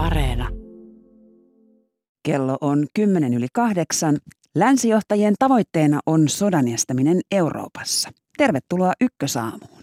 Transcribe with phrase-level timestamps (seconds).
[0.00, 0.48] Areena.
[2.22, 4.18] Kello on kymmenen yli kahdeksan.
[4.54, 8.10] Länsijohtajien tavoitteena on sodan estäminen Euroopassa.
[8.36, 9.82] Tervetuloa Ykkösaamuun.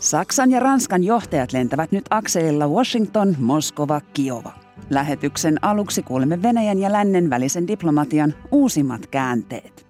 [0.00, 4.52] Saksan ja Ranskan johtajat lentävät nyt akselilla Washington, Moskova, Kiova.
[4.90, 9.85] Lähetyksen aluksi kuulemme Venäjän ja lännen välisen diplomatian uusimmat käänteet.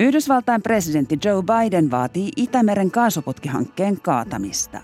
[0.00, 4.80] Yhdysvaltain presidentti Joe Biden vaatii Itämeren kaasuputkihankkeen kaatamista.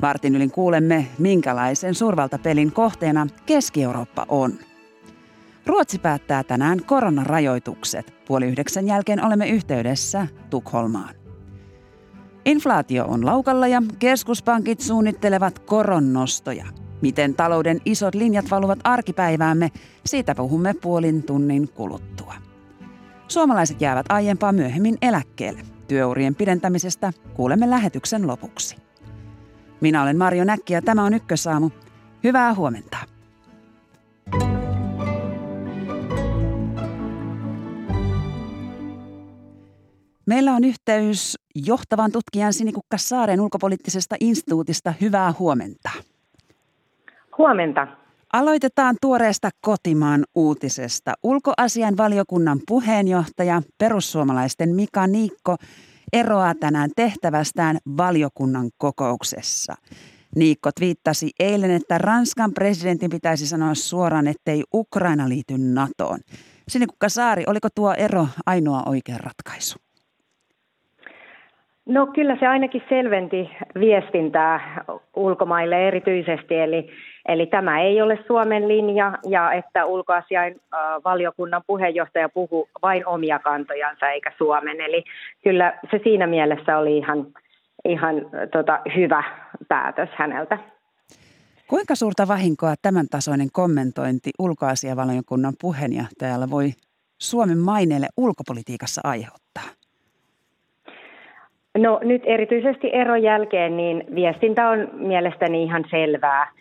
[0.00, 4.52] Vartin ylin kuulemme, minkälaisen suurvaltapelin kohteena Keski-Eurooppa on.
[5.66, 8.14] Ruotsi päättää tänään koronarajoitukset.
[8.28, 11.14] Puoli yhdeksän jälkeen olemme yhteydessä Tukholmaan.
[12.44, 16.66] Inflaatio on laukalla ja keskuspankit suunnittelevat koronnostoja.
[17.00, 19.70] Miten talouden isot linjat valuvat arkipäiväämme,
[20.06, 22.41] siitä puhumme puolin tunnin kuluttua.
[23.32, 25.60] Suomalaiset jäävät aiempaa myöhemmin eläkkeelle.
[25.88, 28.76] Työurien pidentämisestä kuulemme lähetyksen lopuksi.
[29.80, 31.70] Minä olen Marjo Näkki ja tämä on Ykkösaamu.
[32.24, 32.96] Hyvää huomenta.
[40.26, 44.94] Meillä on yhteys johtavan tutkijan Sinikukka Saaren ulkopoliittisesta instituutista.
[45.00, 45.90] Hyvää huomenta.
[47.38, 48.01] Huomenta.
[48.32, 51.12] Aloitetaan tuoreesta kotimaan uutisesta.
[51.22, 55.56] Ulkoasian valiokunnan puheenjohtaja, perussuomalaisten Mika Niikko,
[56.12, 59.74] eroaa tänään tehtävästään valiokunnan kokouksessa.
[60.36, 66.18] Niikko viittasi eilen, että Ranskan presidentin pitäisi sanoa suoraan, ettei Ukraina liity NATOon.
[66.68, 69.78] Sinikukka Saari, oliko tuo ero ainoa oikea ratkaisu?
[71.86, 74.84] No kyllä se ainakin selventi viestintää
[75.16, 76.88] ulkomaille erityisesti, eli,
[77.28, 80.60] eli tämä ei ole Suomen linja ja että ulkoasiain
[81.04, 84.80] valiokunnan puheenjohtaja puhuu vain omia kantojansa eikä Suomen.
[84.80, 85.04] Eli
[85.44, 87.26] kyllä se siinä mielessä oli ihan,
[87.84, 88.14] ihan
[88.52, 89.24] tota, hyvä
[89.68, 90.58] päätös häneltä.
[91.66, 96.70] Kuinka suurta vahinkoa tämän tasoinen kommentointi ulkoasiavaliokunnan puheenjohtajalla voi
[97.18, 99.82] Suomen maineelle ulkopolitiikassa aiheuttaa?
[101.78, 106.52] No nyt erityisesti eron jälkeen niin viestintä on mielestäni ihan selvää.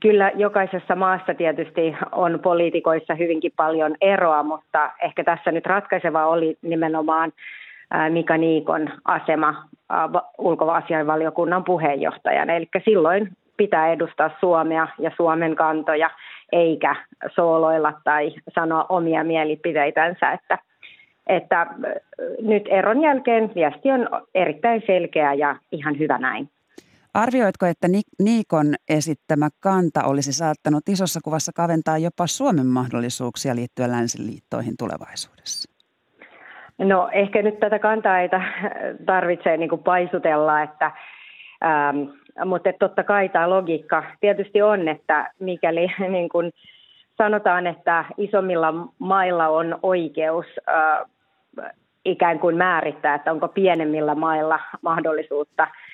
[0.00, 6.56] Kyllä jokaisessa maassa tietysti on poliitikoissa hyvinkin paljon eroa, mutta ehkä tässä nyt ratkaiseva oli
[6.62, 7.32] nimenomaan
[8.08, 9.64] Mika Niikon asema
[10.38, 12.52] ulkoasiainvaliokunnan puheenjohtajana.
[12.52, 16.10] Eli silloin pitää edustaa Suomea ja Suomen kantoja,
[16.52, 16.96] eikä
[17.34, 20.58] sooloilla tai sanoa omia mielipiteitänsä, että–
[21.26, 21.66] että
[22.42, 26.48] nyt eron jälkeen viesti on erittäin selkeä ja ihan hyvä näin.
[27.14, 34.76] Arvioitko, että Niikon esittämä kanta olisi saattanut isossa kuvassa kaventaa jopa Suomen mahdollisuuksia liittyä länsiliittoihin
[34.78, 35.72] tulevaisuudessa?
[36.78, 38.28] No ehkä nyt tätä kantaa ei
[39.06, 40.92] tarvitse niin kuin paisutella, että,
[41.64, 41.96] ähm,
[42.44, 46.52] mutta totta kai tämä logiikka tietysti on, että mikäli niin kuin
[47.18, 51.08] sanotaan, että isommilla mailla on oikeus äh,
[52.04, 55.91] ikään kuin määrittää, että onko pienemmillä mailla mahdollisuutta ähm,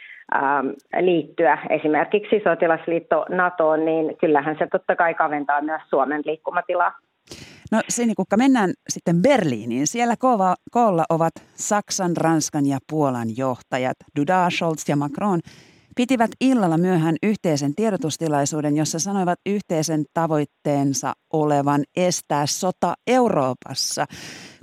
[1.00, 6.92] liittyä esimerkiksi sotilasliitto NATOon, niin kyllähän se totta kai kaventaa myös Suomen liikkumatilaa.
[7.72, 9.86] No Sinikukka, mennään sitten Berliiniin.
[9.86, 13.96] Siellä kova, koolla ovat Saksan, Ranskan ja Puolan johtajat.
[14.20, 15.40] Duda, Scholz ja Macron
[15.96, 24.06] pitivät illalla myöhään yhteisen tiedotustilaisuuden, jossa sanoivat yhteisen tavoitteensa olevan estää sota Euroopassa.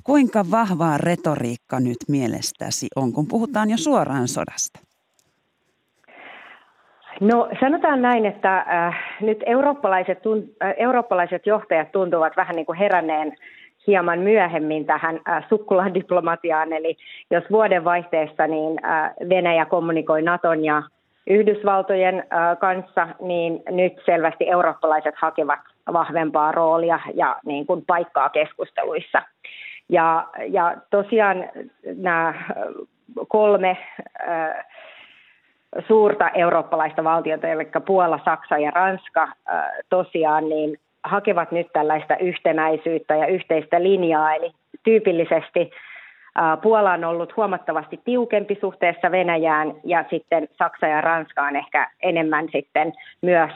[0.04, 4.85] Kuinka vahvaa retoriikka nyt mielestäsi on, kun puhutaan jo suoraan sodasta?
[7.20, 10.20] No sanotaan näin, että äh, nyt eurooppalaiset,
[10.64, 13.36] äh, eurooppalaiset johtajat tuntuvat vähän niin kuin heränneen
[13.88, 16.74] hieman myöhemmin tähän äh, sukkuladiplomatiaan.
[16.74, 16.98] Eli
[17.32, 20.84] jos vuoden vaihteessa niin äh, Venäjä kommunikoi Naton ja
[21.28, 25.60] Yhdysvaltojen äh, kanssa, niin nyt selvästi eurooppalaiset hakevat
[25.94, 29.22] vahvempaa roolia ja niin kuin paikkaa keskusteluissa.
[29.90, 31.50] Ja, ja tosiaan
[31.96, 32.34] nämä
[33.28, 33.78] kolme
[34.28, 34.66] äh,
[35.88, 43.16] suurta eurooppalaista valtiota, eli Puola, Saksa ja Ranska äh, tosiaan, niin hakevat nyt tällaista yhtenäisyyttä
[43.16, 44.34] ja yhteistä linjaa.
[44.34, 44.52] Eli
[44.84, 45.72] tyypillisesti
[46.62, 52.48] Puola on ollut huomattavasti tiukempi suhteessa Venäjään ja sitten Saksa ja Ranska on ehkä enemmän
[52.52, 53.52] sitten myös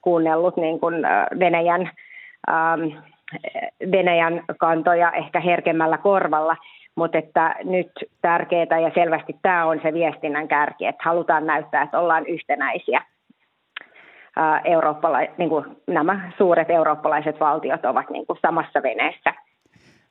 [0.00, 0.94] kuunnellut niin kuin
[1.38, 1.90] Venäjän,
[3.92, 6.56] Venäjän kantoja ehkä herkemmällä korvalla.
[6.96, 7.90] Mutta että nyt
[8.22, 13.02] tärkeää ja selvästi tämä on se viestinnän kärki, että halutaan näyttää, että ollaan yhtenäisiä.
[14.64, 19.34] Eurooppala- niin kuin nämä suuret eurooppalaiset valtiot ovat niin kuin samassa veneessä.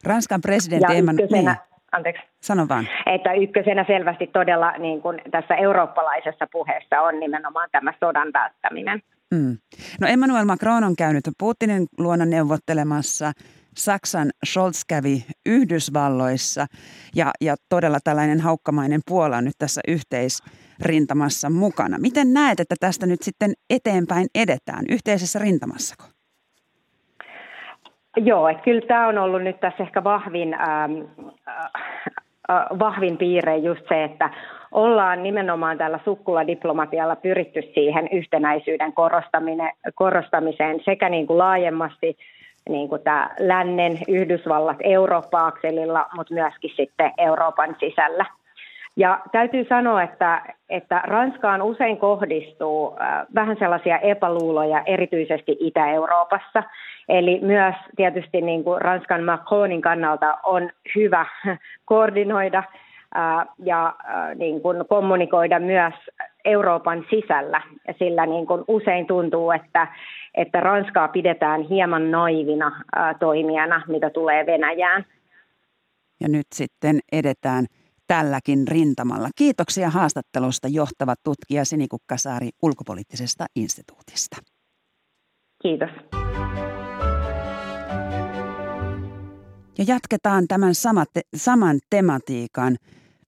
[0.05, 1.27] Ranskan presidentti Emmanuel...
[1.31, 1.55] Niin.
[1.91, 2.23] Anteeksi.
[2.41, 2.87] Sano vaan.
[3.05, 9.01] Että ykkösenä selvästi todella niin kuin tässä eurooppalaisessa puheessa on nimenomaan tämä sodan välttäminen.
[9.33, 9.57] Mm.
[10.01, 13.31] No Emmanuel Macron on käynyt Putinin luona neuvottelemassa.
[13.77, 16.65] Saksan Scholz kävi Yhdysvalloissa
[17.15, 21.97] ja, ja todella tällainen haukkamainen Puola on nyt tässä yhteisrintamassa mukana.
[21.97, 26.03] Miten näet, että tästä nyt sitten eteenpäin edetään yhteisessä rintamassako?
[28.17, 30.91] Joo, että kyllä tämä on ollut nyt tässä ehkä vahvin, ähm,
[31.47, 31.55] äh,
[32.49, 34.29] äh, vahvin piirre just se, että
[34.71, 38.93] ollaan nimenomaan tällä sukkuladiplomatialla pyritty siihen yhtenäisyyden
[39.95, 42.17] korostamiseen sekä niin kuin laajemmasti
[42.69, 48.25] niin kuin tämä lännen, Yhdysvallat, Eurooppa-akselilla, mutta myöskin sitten Euroopan sisällä.
[48.97, 56.63] Ja täytyy sanoa, että, että Ranskaan usein kohdistuu äh, vähän sellaisia epäluuloja, erityisesti Itä-Euroopassa.
[57.09, 61.25] Eli myös tietysti niin kuin Ranskan Macronin kannalta on hyvä
[61.85, 62.63] koordinoida
[63.63, 63.93] ja
[64.35, 65.93] niin kuin kommunikoida myös
[66.45, 67.61] Euroopan sisällä,
[67.99, 69.87] sillä niin kuin usein tuntuu, että,
[70.33, 72.83] että Ranskaa pidetään hieman naivina
[73.19, 75.05] toimijana, mitä tulee Venäjään.
[76.21, 77.65] Ja nyt sitten edetään
[78.07, 79.29] tälläkin rintamalla.
[79.35, 84.37] Kiitoksia haastattelusta johtava tutkija Sinikukkasaari ulkopoliittisesta instituutista.
[85.61, 85.89] Kiitos.
[89.77, 90.73] Ja jatketaan tämän
[91.35, 92.75] saman tematiikan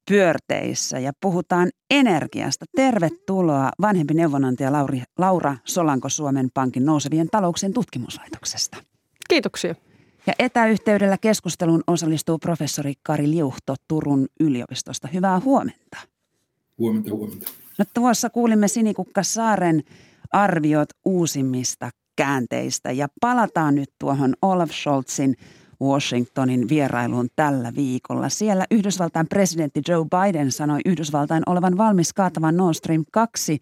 [0.10, 2.66] pyörteissä ja puhutaan energiasta.
[2.76, 8.78] Tervetuloa vanhempi neuvonantaja Lauri, Laura Solanko Suomen Pankin nousevien talouksien tutkimuslaitoksesta.
[9.30, 9.76] Kiitoksia.
[10.28, 15.08] Ja etäyhteydellä keskusteluun osallistuu professori Kari Liuhto Turun yliopistosta.
[15.08, 15.98] Hyvää huomenta.
[16.78, 17.52] Huomenta, huomenta.
[17.80, 19.84] No tuossa kuulimme Sinikukka Saaren
[20.32, 25.36] arviot uusimmista käänteistä ja palataan nyt tuohon Olaf Scholzin
[25.82, 28.30] Washingtonin vierailuun tällä viikolla.
[28.30, 33.60] Siellä Yhdysvaltain presidentti Joe Biden sanoi Yhdysvaltain olevan valmis kaatavan Nord Stream 2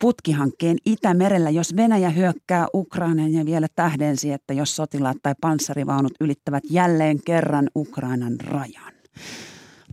[0.00, 6.62] putkihankkeen Itämerellä, jos Venäjä hyökkää Ukrainan ja vielä tähdensi, että jos sotilaat tai panssarivaunut ylittävät
[6.70, 8.92] jälleen kerran Ukrainan rajan.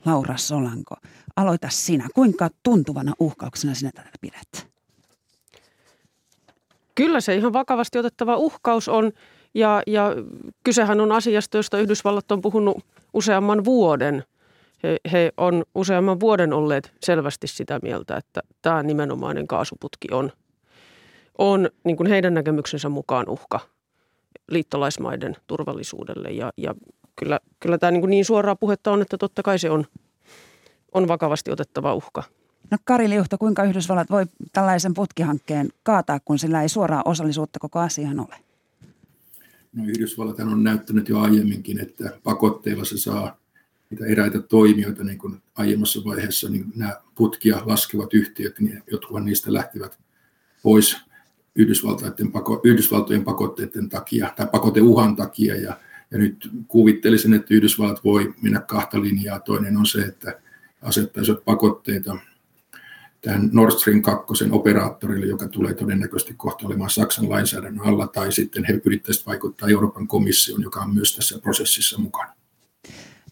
[0.05, 0.95] Laura Solanko,
[1.35, 2.07] aloita sinä.
[2.15, 4.67] Kuinka tuntuvana uhkauksena sinä tätä pidät?
[6.95, 9.11] Kyllä se ihan vakavasti otettava uhkaus on–
[9.57, 10.15] ja, ja
[10.63, 12.77] kysehän on asiasta, josta Yhdysvallat on puhunut
[13.13, 14.23] useamman vuoden.
[14.83, 20.31] He, he on useamman vuoden olleet selvästi sitä mieltä, että tämä nimenomainen kaasuputki on,
[21.37, 23.59] on niin kuin heidän näkemyksensä mukaan uhka
[24.51, 26.29] liittolaismaiden turvallisuudelle.
[26.29, 26.75] Ja, ja
[27.15, 29.85] kyllä, kyllä tämä niin, kuin niin suoraa puhetta on, että totta kai se on,
[30.93, 32.23] on vakavasti otettava uhka.
[32.71, 37.79] No Kari Liuhto, kuinka Yhdysvallat voi tällaisen putkihankkeen kaataa, kun sillä ei suoraa osallisuutta koko
[37.79, 38.46] asiaan ole?
[39.73, 43.37] No Yhdysvallat on näyttänyt jo aiemminkin, että pakotteilla se saa
[43.89, 49.53] niitä eräitä toimijoita, niin kuin aiemmassa vaiheessa niin nämä putkia laskevat yhtiöt, niin jotkut niistä
[49.53, 49.99] lähtivät
[50.63, 50.97] pois
[51.55, 55.55] Yhdysvaltojen, pako, Yhdysvaltojen pakotteiden takia tai pakoteuhan takia.
[55.55, 55.77] Ja,
[56.11, 59.39] ja nyt kuvittelisin, että Yhdysvallat voi mennä kahta linjaa.
[59.39, 60.39] Toinen on se, että
[60.81, 62.17] asettaisivat pakotteita
[63.27, 68.65] tähän Nord Stream 2 operaattorille, joka tulee todennäköisesti kohta olemaan Saksan lainsäädännön alla, tai sitten
[68.65, 72.33] he yrittäisivät vaikuttaa Euroopan komission, joka on myös tässä prosessissa mukana.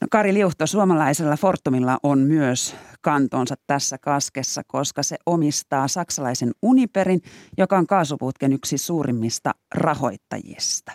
[0.02, 7.22] No Kari Liuhto, suomalaisella Fortumilla on myös kantonsa tässä kaskessa, koska se omistaa saksalaisen Uniperin,
[7.58, 10.92] joka on kaasuputken yksi suurimmista rahoittajista.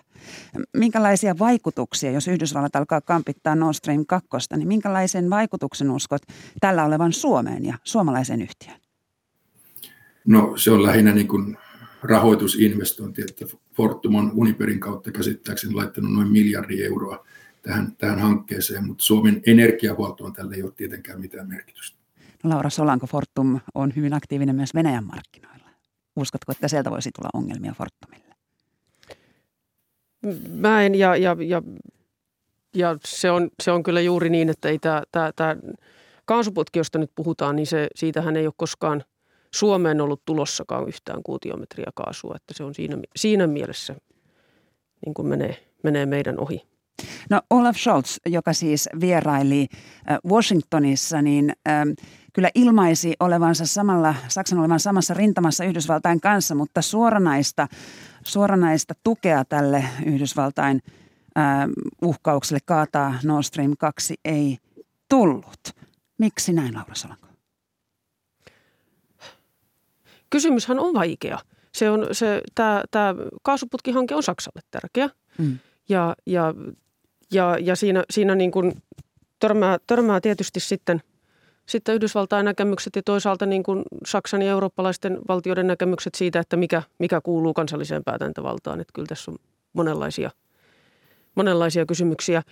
[0.77, 6.23] Minkälaisia vaikutuksia, jos Yhdysvallat alkaa kampittaa Nord Stream 2, niin minkälaisen vaikutuksen uskot
[6.61, 8.81] tällä olevan Suomeen ja suomalaisen yhtiön?
[10.31, 11.59] No se on lähinnä niin kuin
[12.03, 17.27] rahoitusinvestointi, että Fortum on Uniperin kautta käsittääkseni laittanut noin miljardi euroa
[17.63, 21.99] tähän, tähän hankkeeseen, mutta Suomen energiahuoltoon tälle ei ole tietenkään mitään merkitystä.
[22.45, 25.71] No Laura Solanko, Fortum on hyvin aktiivinen myös Venäjän markkinoilla.
[26.17, 28.35] Uskotko, että sieltä voisi tulla ongelmia Fortumille?
[30.55, 31.63] Mä en, ja, ja, ja,
[32.75, 35.57] ja se, on, se on kyllä juuri niin, että ei tämä,
[36.25, 39.05] kaasuputki, josta nyt puhutaan, niin se, siitähän ei ole koskaan
[39.55, 43.95] Suomeen ollut tulossakaan yhtään kuutiometriä kaasua, että se on siinä, siinä mielessä
[45.07, 46.71] niin kuin menee, menee meidän ohi.
[47.31, 49.67] No Olaf Scholz, joka siis vieraili
[50.11, 51.89] äh, Washingtonissa, niin ähm,
[52.33, 57.69] kyllä ilmaisi olevansa samalla, Saksan olevan samassa rintamassa Yhdysvaltain kanssa, mutta suoranaista,
[58.25, 60.81] suoranaista tukea tälle Yhdysvaltain
[61.39, 61.71] ähm,
[62.03, 64.59] uhkaukselle kaataa Nord Stream 2 ei
[65.09, 65.61] tullut.
[66.19, 67.30] Miksi näin, Laura Solanko?
[70.31, 71.39] Kysymyshän on vaikea.
[71.73, 75.11] Se on, se, tämä, tämä kaasuputkihanke on Saksalle tärkeä.
[75.39, 75.59] Mm.
[75.89, 76.55] Ja, ja
[77.33, 78.73] Ja, ja siinä, siinä niin kuin
[79.39, 81.01] törmää, törmää tietysti sitten,
[81.67, 86.83] sitten Yhdysvaltain näkemykset ja toisaalta niin kuin Saksan ja eurooppalaisten valtioiden näkemykset siitä, että mikä,
[86.99, 88.81] mikä kuuluu kansalliseen päätäntävaltaan.
[88.81, 89.39] Että kyllä tässä on
[89.73, 90.31] monenlaisia,
[91.35, 92.43] monenlaisia kysymyksiä.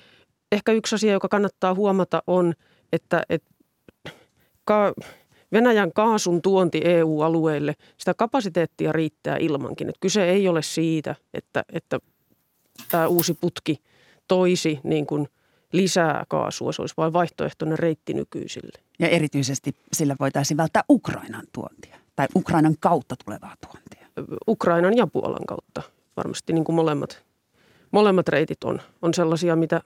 [0.53, 2.55] Ehkä yksi asia, joka kannattaa huomata on,
[2.93, 3.51] että, että
[4.65, 4.93] ka,
[5.53, 9.89] Venäjän kaasun tuonti EU-alueelle, sitä kapasiteettia riittää ilmankin.
[9.89, 11.99] Että kyse ei ole siitä, että, että
[12.91, 13.81] tämä uusi putki
[14.29, 15.29] toisi niin kuin
[15.73, 16.73] lisää kaasua.
[16.73, 18.79] Se olisi vain vaihtoehtoinen reitti nykyisille.
[18.99, 24.09] Ja erityisesti sillä voitaisiin välttää Ukrainan tuontia tai Ukrainan kautta tulevaa tuontia.
[24.49, 25.83] Ukrainan ja Puolan kautta.
[26.17, 27.23] Varmasti niin kuin molemmat,
[27.91, 29.81] molemmat reitit on, on sellaisia, mitä,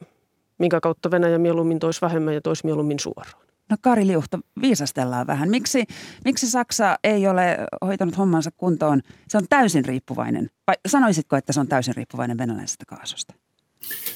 [0.59, 3.52] minkä kautta Venäjä mieluummin toisi vähemmän ja toisi mieluummin suoraan.
[3.73, 5.51] No Kari Liuhto, viisastellaan vähän.
[5.51, 5.85] Miksi,
[6.25, 9.01] miksi Saksa ei ole hoitanut hommansa kuntoon?
[9.29, 10.51] Se on täysin riippuvainen.
[10.67, 13.35] Vai sanoisitko, että se on täysin riippuvainen venäläisestä kaasusta?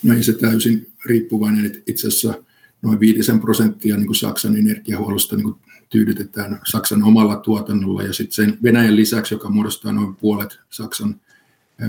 [0.03, 1.83] No ei se täysin riippuvainen.
[1.87, 2.35] Itse asiassa
[2.83, 5.57] noin viitisen prosenttia niin kuin Saksan energiahuollosta niin kuin
[5.89, 8.03] tyydytetään Saksan omalla tuotannolla.
[8.03, 11.21] Ja sitten sen Venäjän lisäksi, joka muodostaa noin puolet Saksan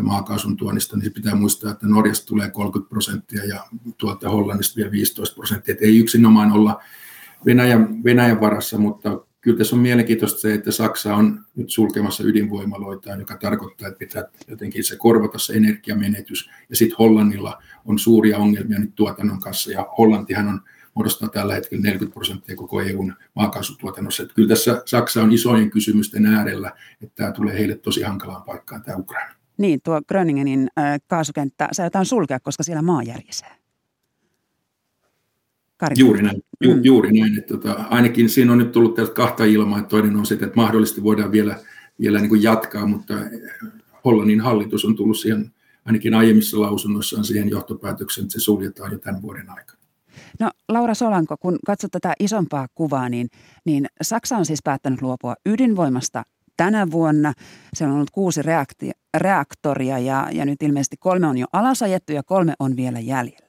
[0.02, 5.36] maakaasun tuonnista, niin pitää muistaa, että Norjasta tulee 30 prosenttia ja tuolta Hollannista vielä 15
[5.36, 5.72] prosenttia.
[5.74, 6.82] Että ei yksinomaan olla
[7.46, 13.20] Venäjän, Venäjän varassa, mutta kyllä tässä on mielenkiintoista se, että Saksa on nyt sulkemassa ydinvoimaloitaan,
[13.20, 16.50] joka tarkoittaa, että pitää jotenkin se korvata se energiamenetys.
[16.70, 20.62] Ja sitten Hollannilla on suuria ongelmia nyt tuotannon kanssa, ja Hollantihan on
[20.94, 24.24] muodostaa tällä hetkellä 40 prosenttia koko EUn maakaasutuotannossa.
[24.24, 28.82] Että kyllä tässä Saksa on isojen kysymysten äärellä, että tämä tulee heille tosi hankalaan paikkaan,
[28.82, 29.34] tämä Ukraina.
[29.58, 30.67] Niin, tuo Gröningenin
[31.08, 33.67] kaasukenttä, se jotain sulkea, koska siellä maa järisee.
[35.78, 36.00] Karin.
[36.00, 36.42] Juuri näin.
[36.64, 36.84] Ju, mm.
[36.84, 37.38] Juuri näin.
[37.38, 39.80] Että tota, ainakin siinä on nyt tullut tästä kahta ilmaa.
[39.80, 41.60] Että toinen on se, että mahdollisesti voidaan vielä,
[42.00, 43.14] vielä niin kuin jatkaa, mutta
[44.06, 45.52] Hollannin hallitus on tullut siihen
[45.86, 49.78] ainakin aiemmissa lausunnoissaan siihen johtopäätöksen, että se suljetaan jo tämän vuoden aikana.
[50.40, 53.28] No Laura Solanko, kun katsot tätä isompaa kuvaa, niin,
[53.66, 56.24] niin Saksa on siis päättänyt luopua ydinvoimasta
[56.58, 57.34] tänä vuonna.
[57.74, 62.24] Se on ollut kuusi reakti, reaktoria ja, ja nyt ilmeisesti kolme on jo alasajettu ja
[62.24, 63.47] kolme on vielä jäljellä.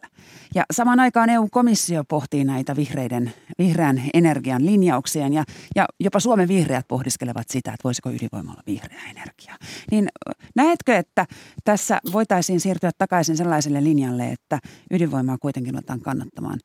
[0.54, 5.44] Ja samaan aikaan EU-komissio pohtii näitä vihreiden, vihreän energian linjauksia ja,
[5.76, 9.54] ja jopa Suomen vihreät pohdiskelevat sitä, että voisiko ydinvoima olla vihreä energia.
[9.90, 10.08] Niin
[10.54, 11.26] näetkö, että
[11.64, 14.58] tässä voitaisiin siirtyä takaisin sellaiselle linjalle, että
[14.90, 16.58] ydinvoimaa kuitenkin otetaan kannattamaan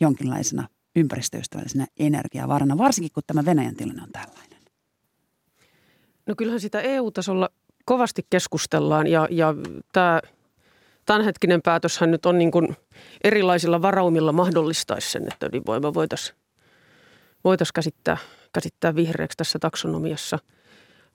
[0.00, 4.58] jonkinlaisena ympäristöystävällisenä energiavarana, varsinkin kun tämä Venäjän tilanne on tällainen?
[6.26, 7.48] No kyllähän sitä EU-tasolla
[7.84, 9.54] kovasti keskustellaan ja, ja
[9.92, 10.20] tämä–
[11.08, 12.76] tämänhetkinen päätöshän nyt on niin kuin
[13.24, 16.38] erilaisilla varaumilla mahdollistaisi sen, että ydinvoima voitaisiin
[17.44, 18.16] voitais käsittää,
[18.52, 20.38] käsittää vihreäksi tässä taksonomiassa.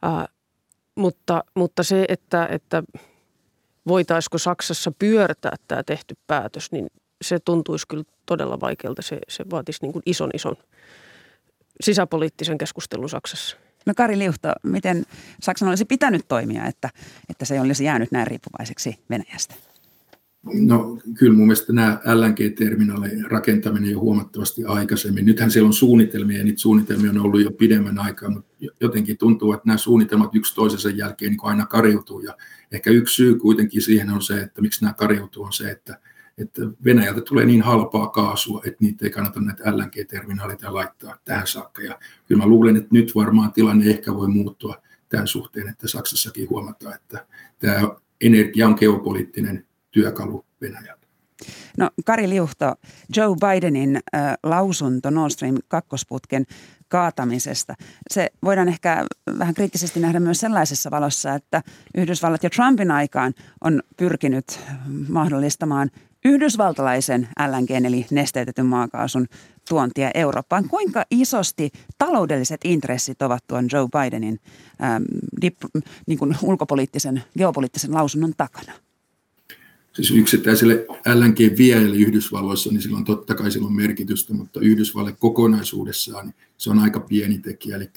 [0.01, 0.27] Ää,
[0.95, 2.83] mutta, mutta se, että, että
[3.87, 6.87] voitaisiko Saksassa pyörtää tämä tehty päätös, niin
[7.21, 9.01] se tuntuisi kyllä todella vaikealta.
[9.01, 10.55] Se, se vaatisi niin kuin ison ison
[11.81, 13.57] sisäpoliittisen keskustelun Saksassa.
[13.85, 15.05] No Kari Liuhto, miten
[15.41, 16.89] Saksan olisi pitänyt toimia, että,
[17.29, 19.72] että se olisi jäänyt näin riippuvaiseksi Venäjästä?
[20.43, 25.25] No kyllä mun mielestä nämä LNG-terminaalien rakentaminen jo huomattavasti aikaisemmin.
[25.25, 29.53] Nythän siellä on suunnitelmia ja niitä suunnitelmia on ollut jo pidemmän aikaa, mutta jotenkin tuntuu,
[29.53, 32.19] että nämä suunnitelmat yksi toisensa jälkeen niin aina kariutuu.
[32.19, 32.37] Ja
[32.71, 35.99] ehkä yksi syy kuitenkin siihen on se, että miksi nämä kariutuu, on se, että,
[36.37, 41.81] että Venäjältä tulee niin halpaa kaasua, että niitä ei kannata näitä LNG-terminaaleita laittaa tähän saakka.
[41.81, 46.49] Ja kyllä mä luulen, että nyt varmaan tilanne ehkä voi muuttua tämän suhteen, että Saksassakin
[46.49, 47.25] huomataan, että
[47.59, 47.89] tämä
[48.21, 51.03] energia on geopoliittinen työkalu Venäjällä.
[51.77, 52.75] No Kari Liuhto,
[53.15, 55.95] Joe Bidenin äh, lausunto Nord Stream 2
[56.87, 57.75] kaatamisesta.
[58.11, 59.05] Se voidaan ehkä
[59.39, 61.63] vähän kriittisesti nähdä myös sellaisessa valossa, että
[61.97, 63.33] Yhdysvallat jo Trumpin aikaan
[63.63, 64.59] on pyrkinyt
[65.09, 65.89] mahdollistamaan
[66.25, 69.27] yhdysvaltalaisen LNG eli nesteytetyn maakaasun
[69.69, 70.69] tuontia Eurooppaan.
[70.69, 74.39] Kuinka isosti taloudelliset intressit ovat tuon Joe Bidenin
[74.83, 75.03] ähm,
[75.41, 75.57] dip,
[76.07, 78.73] niin kuin ulkopoliittisen, geopoliittisen lausunnon takana?
[79.93, 80.85] Siis yksittäiselle
[81.15, 86.69] LNG-viejälle Yhdysvalloissa, niin sillä on totta kai sillä on merkitystä, mutta Yhdysvalle kokonaisuudessaan niin se
[86.69, 87.75] on aika pieni tekijä.
[87.75, 87.89] Eli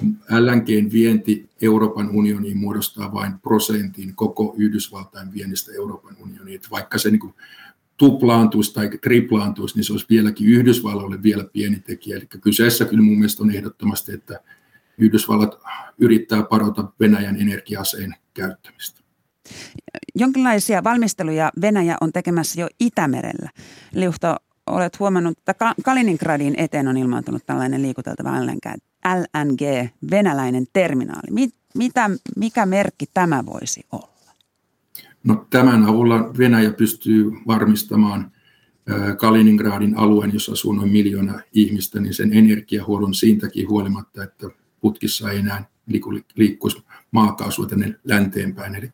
[0.00, 6.54] niin LNGn vienti Euroopan unioniin muodostaa vain prosentin koko Yhdysvaltain viennistä Euroopan unioniin.
[6.54, 7.34] Että vaikka se niin
[7.96, 12.16] tuplaantuisi tai triplaantuisi, niin se olisi vieläkin Yhdysvalloille vielä pieni tekijä.
[12.16, 14.40] Eli kyseessä kyllä mun mielestä on ehdottomasti, että
[14.98, 15.58] Yhdysvallat
[15.98, 19.00] yrittää parota Venäjän energiaseen käyttämistä.
[20.14, 23.50] Jonkinlaisia valmisteluja Venäjä on tekemässä jo Itämerellä.
[23.94, 28.46] Liuhto, olet huomannut, että Kaliningradin eteen on ilmaantunut tällainen liikuteltava
[29.04, 31.50] LNG, venäläinen terminaali.
[31.74, 34.32] Mitä, mikä merkki tämä voisi olla?
[35.24, 38.32] No, tämän avulla Venäjä pystyy varmistamaan
[39.18, 44.46] Kaliningradin alueen, jossa asuu noin miljoona ihmistä, niin sen energiahuollon siitäkin huolimatta, että
[44.82, 45.64] putkissa ei enää
[46.36, 48.74] liikkuisi maakaasua tänne länteenpäin.
[48.74, 48.92] Eli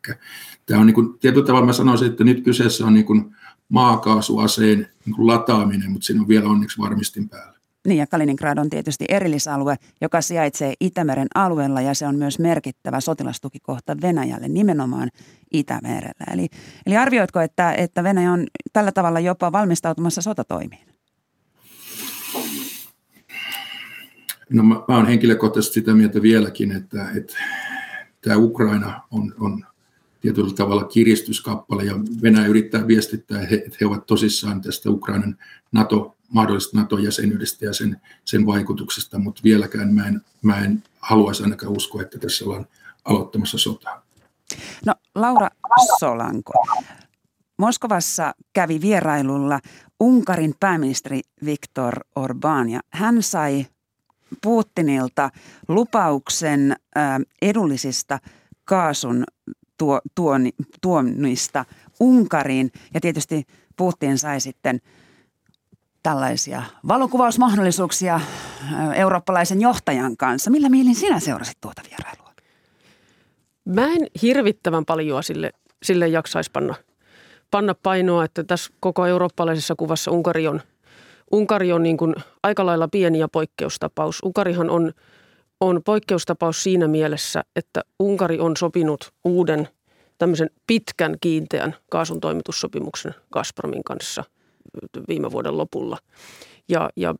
[0.65, 3.35] tämä on niin kuin, tietyllä tavalla mä sanoisin, että nyt kyseessä on niin kuin
[3.69, 7.59] maakaasuaseen niin kuin lataaminen, mutta siinä on vielä onneksi varmistin päällä.
[7.87, 12.99] Niin ja Kaliningrad on tietysti erillisalue, joka sijaitsee Itämeren alueella ja se on myös merkittävä
[12.99, 15.09] sotilastukikohta Venäjälle nimenomaan
[15.53, 16.25] Itämerellä.
[16.33, 16.47] Eli,
[16.85, 20.98] eli arvioitko, että, että Venäjä on tällä tavalla jopa valmistautumassa sotatoimiin?
[24.49, 27.35] No mä, mä olen henkilökohtaisesti sitä mieltä vieläkin, että, että
[28.21, 29.65] tämä Ukraina on, on
[30.21, 35.37] tietyllä tavalla kiristyskappale ja Venäjä yrittää viestittää, että he ovat tosissaan tästä Ukrainan
[35.71, 41.71] NATO, mahdollisesta NATO-jäsenyydestä ja sen, sen vaikutuksesta, mutta vieläkään mä en, mä en haluaisi ainakaan
[41.71, 42.67] uskoa, että tässä ollaan
[43.05, 44.05] aloittamassa sotaa.
[44.85, 45.49] No Laura
[45.99, 46.53] Solanko,
[47.57, 49.59] Moskovassa kävi vierailulla
[49.99, 53.65] Unkarin pääministeri Viktor Orbán ja hän sai
[54.41, 55.29] Putinilta
[55.67, 56.75] lupauksen
[57.41, 58.19] edullisista
[58.65, 59.23] kaasun
[59.77, 61.65] tuo, tuoni, tuonnista
[61.99, 62.71] Unkariin.
[62.93, 64.81] Ja tietysti Putin sai sitten
[66.03, 68.19] tällaisia valokuvausmahdollisuuksia
[68.95, 70.51] eurooppalaisen johtajan kanssa.
[70.51, 72.33] Millä mielin sinä seurasit tuota vierailua?
[73.65, 75.51] Mä en hirvittävän paljon sille,
[75.83, 76.75] sille jaksaisi panna,
[77.51, 80.61] panna painoa, että tässä koko eurooppalaisessa kuvassa Unkari on,
[81.31, 84.19] Unkari on niin kuin aika lailla pieni ja poikkeustapaus.
[84.25, 84.91] Unkarihan on,
[85.59, 89.67] on poikkeustapaus siinä mielessä, että Unkari on sopinut uuden
[90.17, 94.23] tämmöisen pitkän kiinteän kaasun toimitussopimuksen Gazpromin kanssa
[95.07, 95.97] viime vuoden lopulla.
[96.69, 97.15] Ja, ja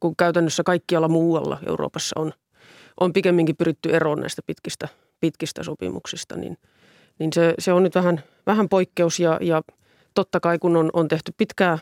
[0.00, 2.32] kun käytännössä kaikkialla muualla Euroopassa on,
[3.00, 4.88] on pikemminkin pyritty eroon näistä pitkistä,
[5.20, 6.58] pitkistä sopimuksista, niin,
[7.18, 9.62] niin se, se on nyt vähän, vähän poikkeus ja, ja
[10.14, 11.78] totta kai kun on, on tehty pitkää,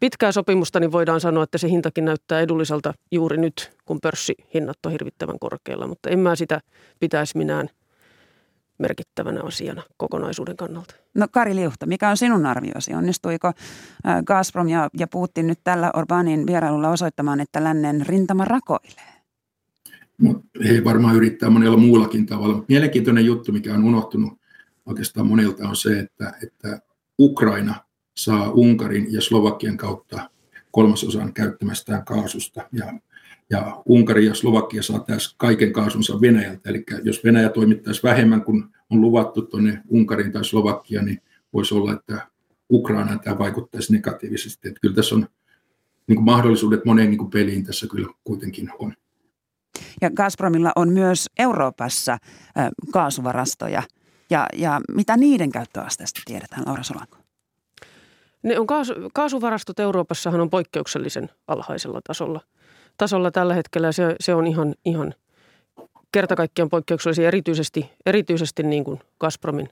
[0.00, 4.92] pitkää sopimusta, niin voidaan sanoa, että se hintakin näyttää edulliselta juuri nyt, kun pörssihinnat on
[4.92, 6.60] hirvittävän korkealla, mutta en mä sitä
[7.00, 7.68] pitäisi minään
[8.78, 10.94] merkittävänä asiana kokonaisuuden kannalta.
[11.14, 12.94] No Kari Liuhta, mikä on sinun arviosi?
[12.94, 13.52] Onnistuiko
[14.24, 19.18] Gazprom ja, ja Putin nyt tällä Orbanin vierailulla osoittamaan, että lännen rintama rakoilee?
[20.22, 22.64] No, he varmaan yrittää monella muullakin tavalla.
[22.68, 24.32] Mielenkiintoinen juttu, mikä on unohtunut
[24.86, 26.80] oikeastaan monelta, on se, että, että
[27.18, 27.74] Ukraina
[28.18, 30.30] saa Unkarin ja Slovakian kautta
[30.70, 32.68] kolmasosan käyttämästään kaasusta.
[32.72, 32.92] Ja
[33.50, 36.70] ja Unkari ja Slovakia saa tässä kaiken kaasunsa Venäjältä.
[36.70, 41.92] Eli jos Venäjä toimittaisi vähemmän kuin on luvattu tuonne Unkarin tai Slovakia, niin voisi olla,
[41.92, 42.28] että
[42.72, 44.68] Ukraina tämä vaikuttaisi negatiivisesti.
[44.68, 45.28] Että kyllä tässä on
[46.06, 48.94] niin kuin mahdollisuudet moneen niin kuin peliin tässä kyllä kuitenkin on.
[50.00, 52.18] Ja Gazpromilla on myös Euroopassa
[52.92, 53.82] kaasuvarastoja.
[54.30, 57.27] Ja, ja mitä niiden käyttöasteesta tiedetään, Laura Solanko?
[58.42, 62.40] Ne on kaasu, kaasuvarastot Euroopassahan on poikkeuksellisen alhaisella tasolla–
[62.98, 65.14] tasolla tällä hetkellä se, se on ihan, ihan
[66.12, 69.68] kerta kaikkiaan poikkeuksellisia, erityisesti, erityisesti niin kuin Gazpromin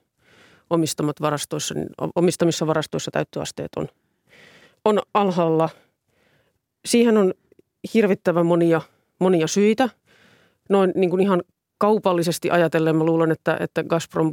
[0.71, 3.89] omistamat varastoissa, niin omistamissa varastoissa täyttöasteet on,
[4.85, 5.69] on alhaalla.
[6.85, 7.35] Siihen on
[7.95, 8.81] hirvittävän monia,
[9.19, 9.89] monia syitä.
[10.69, 11.43] Noin niin kuin ihan
[11.79, 14.33] kaupallisesti ajatellen mä luulen, että, että Gazprom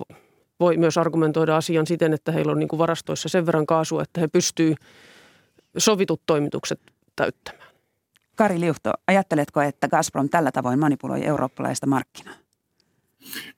[0.64, 4.22] voi myös argumentoida asian siten, että heillä on niin kuin varastoissa sen verran kaasua, että
[4.22, 4.78] he pystyvät
[5.78, 6.80] sovitut toimitukset
[7.16, 7.70] täyttämään.
[8.36, 12.34] Kari Liuhto, ajatteletko, että Gazprom tällä tavoin manipuloi eurooppalaista markkinaa?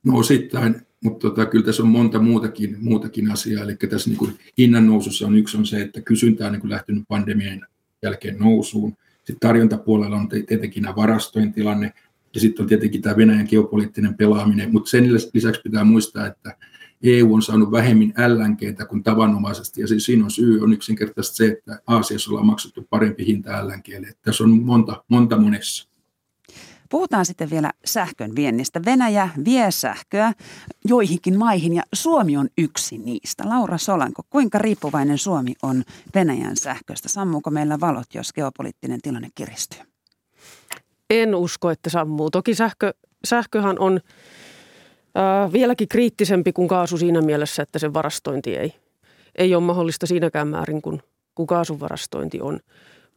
[0.04, 3.64] No osittain, mutta tota, kyllä tässä on monta muutakin, muutakin asiaa.
[3.64, 6.70] Eli tässä niin kuin hinnan nousussa on yksi on se, että kysyntä on niin kuin
[6.70, 7.66] lähtenyt pandemian
[8.02, 8.96] jälkeen nousuun.
[9.16, 11.92] Sitten tarjontapuolella on tietenkin nämä varastojen tilanne,
[12.34, 16.56] ja sitten on tietenkin tämä Venäjän geopoliittinen pelaaminen, mutta sen lisäksi pitää muistaa, että
[17.02, 21.46] EU on saanut vähemmän LNGtä kuin tavanomaisesti, ja siis siinä on syy on yksinkertaisesti se,
[21.46, 24.14] että Aasiassa ollaan maksettu parempi hinta LNGlle.
[24.22, 25.88] Tässä on monta, monta monessa.
[26.90, 28.84] Puhutaan sitten vielä sähkön viennistä.
[28.84, 30.32] Venäjä vie sähköä
[30.84, 33.48] joihinkin maihin ja Suomi on yksi niistä.
[33.48, 35.82] Laura Solanko, kuinka riippuvainen Suomi on
[36.14, 37.08] Venäjän sähköstä?
[37.08, 39.80] Sammuuko meillä valot, jos geopoliittinen tilanne kiristyy?
[41.10, 42.30] En usko, että sammuu.
[42.30, 44.00] Toki sähkö, sähköhän on
[45.16, 48.74] Äh, vieläkin kriittisempi kuin kaasu siinä mielessä, että sen varastointi ei,
[49.38, 51.02] ei ole mahdollista siinäkään määrin kuin,
[51.34, 52.60] kuin kaasun varastointi on.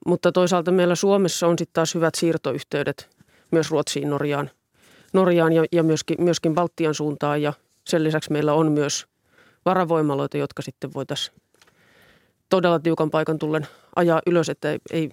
[0.05, 3.09] Mutta toisaalta meillä Suomessa on sitten taas hyvät siirtoyhteydet
[3.51, 4.49] myös Ruotsiin, Norjaan,
[5.13, 7.41] Norjaan ja, ja myöskin, myöskin Baltian suuntaan.
[7.41, 7.53] Ja
[7.87, 9.05] sen lisäksi meillä on myös
[9.65, 11.41] varavoimaloita, jotka sitten voitaisiin
[12.49, 15.09] todella tiukan paikan tullen ajaa ylös, että ei, ei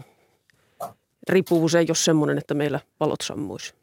[1.29, 3.75] riippuvuus ei ole semmoinen, että meillä valot sammuisi.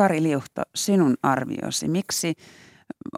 [0.00, 2.34] Kari Liuhto, sinun arviosi, miksi,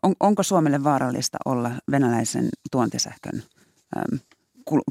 [0.02, 3.42] on, onko Suomelle vaarallista olla venäläisen tuontisähkön
[3.96, 4.18] äm,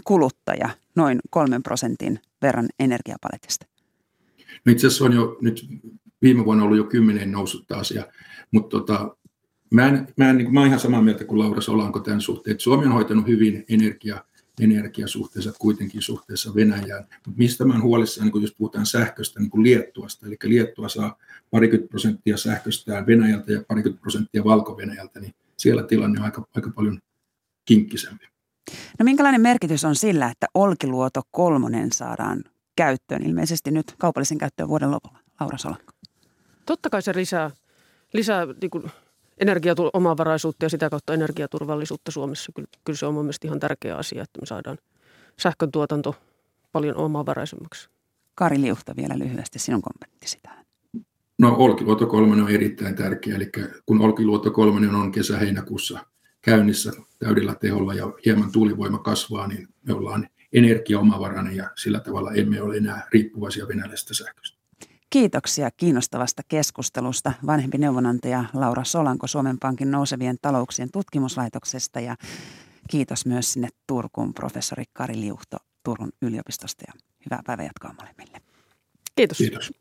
[0.04, 3.65] kuluttaja noin kolmen prosentin verran energiapaletista?
[4.65, 5.67] No itse asiassa on jo nyt
[6.21, 8.08] viime vuonna ollut jo kymmenen noussut taas, ja,
[8.51, 9.15] mutta tota,
[9.71, 12.51] mä, en, mä, en, niin mä olen ihan samaa mieltä kuin Laura Solanko tämän suhteen,
[12.51, 14.25] että Suomi on hoitanut hyvin energia,
[14.59, 17.03] energiasuhteessa kuitenkin suhteessa Venäjään.
[17.03, 20.89] Mutta mistä mä olen huolissani, niin kun jos puhutaan sähköstä, niin kuin Liettuasta, eli Liettua
[20.89, 21.17] saa
[21.51, 26.99] parikymmentä prosenttia sähköstään Venäjältä ja parikymmentä prosenttia Valko-Venäjältä, niin siellä tilanne on aika, aika paljon
[27.65, 28.25] kinkkisempi.
[28.99, 32.43] No minkälainen merkitys on sillä, että Olkiluoto kolmonen saadaan
[32.75, 35.19] käyttöön, ilmeisesti nyt kaupallisen käyttöön vuoden lopulla?
[35.39, 35.93] Laura Solanko.
[36.65, 37.51] Totta kai se lisää,
[38.13, 38.83] lisää niin kuin
[39.41, 42.51] energiaomavaraisuutta ja sitä kautta energiaturvallisuutta Suomessa.
[42.56, 44.77] Kyllä, kyllä se on mun mielestä ihan tärkeä asia, että me saadaan
[45.39, 46.15] sähkön tuotanto
[46.71, 47.89] paljon omavaraisemmaksi.
[48.36, 50.65] Kari Liuhta vielä lyhyesti sinun kommenttisi tähän.
[51.38, 53.51] No Olkiluoto 3 on erittäin tärkeä, eli
[53.86, 55.99] kun Olkiluoto 3 on kesä-heinäkuussa
[56.41, 62.62] käynnissä täydellä teholla ja hieman tuulivoima kasvaa, niin me ollaan energiaomavarainen ja sillä tavalla emme
[62.62, 64.61] ole enää riippuvaisia venäläisestä sähköstä.
[65.12, 72.15] Kiitoksia kiinnostavasta keskustelusta vanhempi neuvonantaja Laura Solanko Suomen Pankin nousevien talouksien tutkimuslaitoksesta ja
[72.89, 76.93] kiitos myös sinne Turkuun professori Kari Liuhto Turun yliopistosta ja
[77.26, 78.41] hyvää päivänjatkoa molemmille.
[79.15, 79.38] Kiitos.
[79.38, 79.71] Kiitos.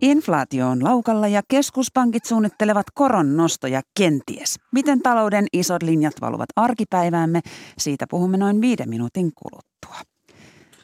[0.00, 4.58] Inflaatio on laukalla ja keskuspankit suunnittelevat koron nostoja kenties.
[4.72, 7.40] Miten talouden isot linjat valuvat arkipäiväämme,
[7.78, 10.00] siitä puhumme noin viiden minuutin kuluttua.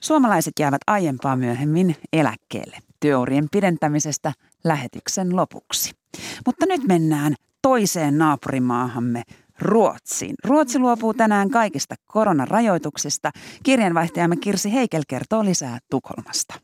[0.00, 4.33] Suomalaiset jäävät aiempaa myöhemmin eläkkeelle työurien pidentämisestä
[4.64, 5.90] lähetyksen lopuksi.
[6.46, 9.22] Mutta nyt mennään toiseen naapurimaahamme,
[9.59, 10.35] Ruotsiin.
[10.44, 13.31] Ruotsi luopuu tänään kaikista koronarajoituksista.
[13.62, 16.55] Kirjanvaihtajamme Kirsi Heikel kertoo lisää Tukholmasta.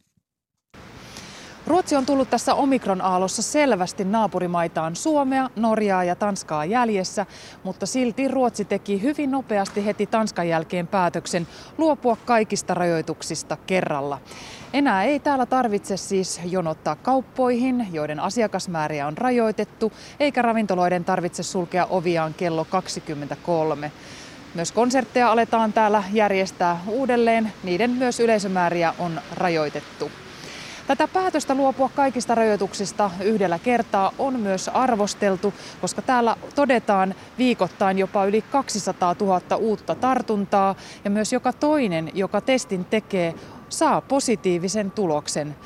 [1.70, 7.26] Ruotsi on tullut tässä omikron-aallossa selvästi naapurimaitaan Suomea, Norjaa ja Tanskaa jäljessä,
[7.62, 11.46] mutta silti Ruotsi teki hyvin nopeasti heti Tanskan jälkeen päätöksen
[11.78, 14.18] luopua kaikista rajoituksista kerralla.
[14.72, 21.86] Enää ei täällä tarvitse siis jonottaa kauppoihin, joiden asiakasmääriä on rajoitettu, eikä ravintoloiden tarvitse sulkea
[21.90, 23.92] oviaan kello 23.
[24.54, 30.10] Myös konsertteja aletaan täällä järjestää uudelleen, niiden myös yleisömääriä on rajoitettu.
[30.86, 38.24] Tätä päätöstä luopua kaikista rajoituksista yhdellä kertaa on myös arvosteltu, koska täällä todetaan viikoittain jopa
[38.24, 43.34] yli 200 000 uutta tartuntaa ja myös joka toinen, joka testin tekee,
[43.68, 45.56] saa positiivisen tuloksen.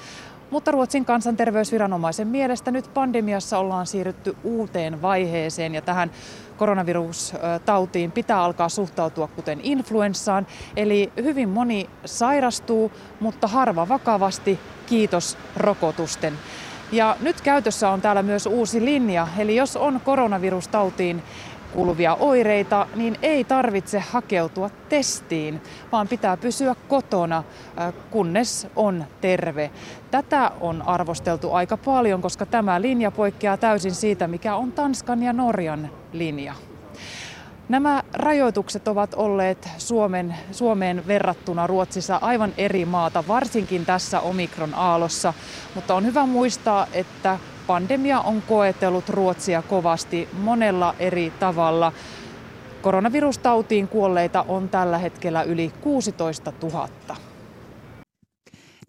[0.55, 6.11] Mutta Ruotsin kansanterveysviranomaisen mielestä nyt pandemiassa ollaan siirrytty uuteen vaiheeseen ja tähän
[6.57, 10.47] koronavirustautiin pitää alkaa suhtautua kuten influenssaan.
[10.77, 16.39] Eli hyvin moni sairastuu, mutta harva vakavasti, kiitos rokotusten.
[16.93, 21.23] Ja nyt käytössä on täällä myös uusi linja, eli jos on koronavirustautiin
[21.75, 27.45] kuuluvia oireita, niin ei tarvitse hakeutua testiin, vaan pitää pysyä kotona,
[27.81, 29.71] äh, kunnes on terve.
[30.11, 35.33] Tätä on arvosteltu aika paljon, koska tämä linja poikkeaa täysin siitä, mikä on Tanskan ja
[35.33, 36.55] Norjan linja.
[37.69, 45.35] Nämä rajoitukset ovat olleet Suomen, Suomeen verrattuna Ruotsissa aivan eri maata, varsinkin tässä omikron-aallossa.
[45.75, 51.93] Mutta on hyvä muistaa, että pandemia on koetellut Ruotsia kovasti monella eri tavalla.
[52.83, 56.89] Koronavirustautiin kuolleita on tällä hetkellä yli 16 000.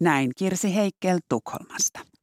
[0.00, 2.15] Näin Kirsi Heikkel Tukholmasta.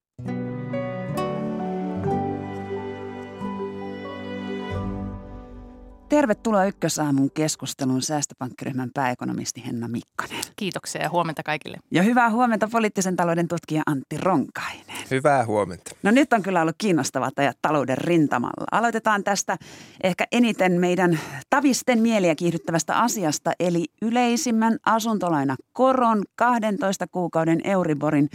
[6.13, 10.43] Tervetuloa Ykkösaamun keskustelun säästöpankkiryhmän pääekonomisti Henna Mikkonen.
[10.55, 11.77] Kiitoksia ja huomenta kaikille.
[11.91, 14.95] Ja hyvää huomenta poliittisen talouden tutkija Antti Ronkainen.
[15.11, 15.91] Hyvää huomenta.
[16.03, 18.65] No nyt on kyllä ollut kiinnostavat ajat talouden rintamalla.
[18.71, 19.57] Aloitetaan tästä
[20.03, 28.29] ehkä eniten meidän tavisten mieliä kiihdyttävästä asiasta, eli yleisimmän asuntolaina koron 12 kuukauden Euriborin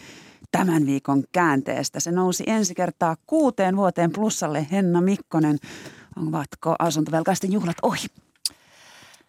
[0.50, 2.00] tämän viikon käänteestä.
[2.00, 5.58] Se nousi ensi kertaa kuuteen vuoteen plussalle Henna Mikkonen.
[6.28, 8.06] Ovatko asuntovelkaisten juhlat ohi?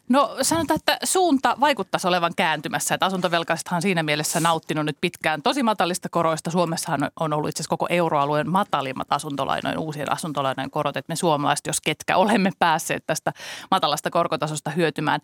[0.10, 2.95] No sanotaan, että suunta vaikuttaisi olevan kääntymässä.
[2.95, 6.52] Että asuntovelkaisethan siinä mielessä nauttinut nyt pitkään tosi matalista koroista.
[6.52, 10.97] Suomessahan on ollut itse asiassa koko euroalueen matalimmat asuntolainojen, uusien asuntolainojen korot.
[10.97, 13.34] Että me suomalaiset, jos ketkä olemme päässeet tästä
[13.71, 15.21] matalasta korkotasosta hyötymään.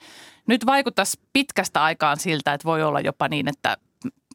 [0.48, 3.78] Nyt vaikuttaisi pitkästä aikaan siltä, että voi olla jopa niin, että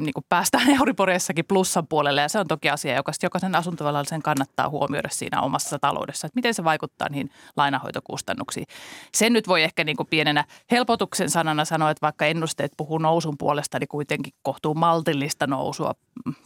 [0.01, 4.69] niin kuin päästään Euriboreissakin plussan puolelle ja se on toki asia, joka jokaisen asuntovelallisen kannattaa
[4.69, 8.67] huomioida siinä omassa taloudessa, että miten se vaikuttaa niihin lainahoitokustannuksiin.
[9.15, 13.39] Sen nyt voi ehkä niin kuin pienenä helpotuksen sanana sanoa, että vaikka ennusteet puhuu nousun
[13.39, 15.95] puolesta, niin kuitenkin kohtuu maltillista nousua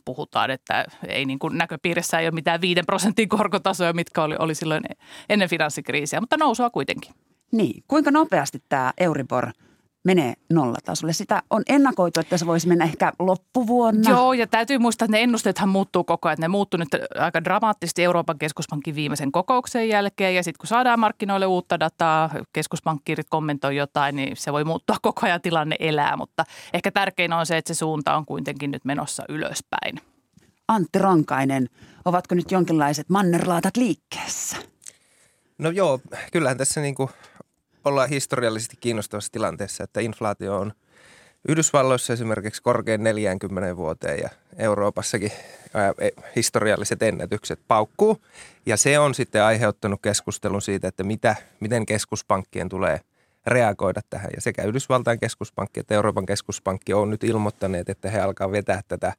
[0.05, 4.55] puhutaan, että ei niin kuin näköpiirissä ei ole mitään viiden prosentin korkotasoja, mitkä oli, oli
[4.55, 4.83] silloin
[5.29, 7.15] ennen finanssikriisiä, mutta nousua kuitenkin.
[7.53, 9.53] Niin, kuinka nopeasti tämä Euribor–
[10.05, 11.13] menee nollatasolle.
[11.13, 14.11] Sitä on ennakoitu, että se voisi mennä ehkä loppuvuonna.
[14.11, 16.39] Joo, ja täytyy muistaa, että ne ennusteethan muuttuu koko ajan.
[16.41, 16.89] Ne muuttuu nyt
[17.19, 20.35] aika dramaattisesti Euroopan keskuspankin viimeisen kokouksen jälkeen.
[20.35, 25.27] Ja sitten kun saadaan markkinoille uutta dataa, keskuspankkiirit kommentoi jotain, niin se voi muuttua koko
[25.27, 26.17] ajan tilanne elää.
[26.17, 30.01] Mutta ehkä tärkein on se, että se suunta on kuitenkin nyt menossa ylöspäin.
[30.69, 31.69] Antti Ronkainen,
[32.05, 34.57] ovatko nyt jonkinlaiset mannerlaatat liikkeessä?
[35.59, 36.01] No joo,
[36.33, 37.09] kyllähän tässä niin kuin
[37.85, 40.73] ollaan historiallisesti kiinnostavassa tilanteessa, että inflaatio on
[41.49, 45.33] Yhdysvalloissa esimerkiksi korkein 40 vuoteen ja Euroopassakin
[45.75, 48.21] ää, e, historialliset ennätykset paukkuu.
[48.67, 53.01] Ja se on sitten aiheuttanut keskustelun siitä, että mitä, miten keskuspankkien tulee
[53.47, 54.31] reagoida tähän.
[54.35, 59.13] Ja sekä Yhdysvaltain keskuspankki että Euroopan keskuspankki on nyt ilmoittaneet, että he alkaa vetää tätä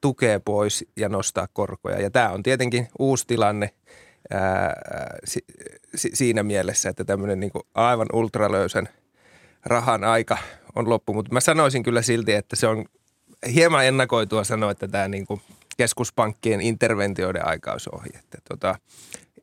[0.00, 2.00] tukea pois ja nostaa korkoja.
[2.00, 3.70] Ja tämä on tietenkin uusi tilanne
[4.30, 4.74] ää,
[5.24, 5.44] si,
[5.94, 8.88] si, siinä mielessä, että tämmöinen niin aivan ultralöysän
[9.64, 10.38] rahan aika
[10.74, 11.14] on loppu.
[11.14, 12.84] Mutta mä sanoisin kyllä silti, että se on
[13.54, 15.26] hieman ennakoitua sanoa, että tämä niin
[15.76, 18.08] keskuspankkien interventioiden aika ohi.
[18.14, 18.74] Että tota,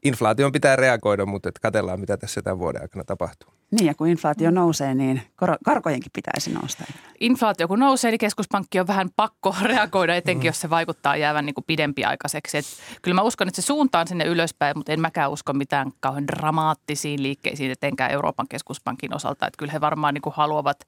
[0.03, 3.58] inflaation pitää reagoida, mutta katsellaan, mitä tässä tämän vuoden aikana tapahtuu.
[3.71, 5.21] Niin ja kun inflaatio nousee, niin
[5.65, 6.83] karkojenkin pitäisi nousta.
[7.19, 11.53] Inflaatio kun nousee, niin keskuspankki on vähän pakko reagoida, etenkin jos se vaikuttaa jäävän niin
[11.53, 12.57] kuin pidempiaikaiseksi.
[12.57, 12.65] Et
[13.01, 16.27] kyllä mä uskon, että se suunta on sinne ylöspäin, mutta en mäkään usko mitään kauhean
[16.27, 19.47] dramaattisiin liikkeisiin, etenkään Euroopan keskuspankin osalta.
[19.47, 20.79] Että kyllä he varmaan niin kuin haluavat,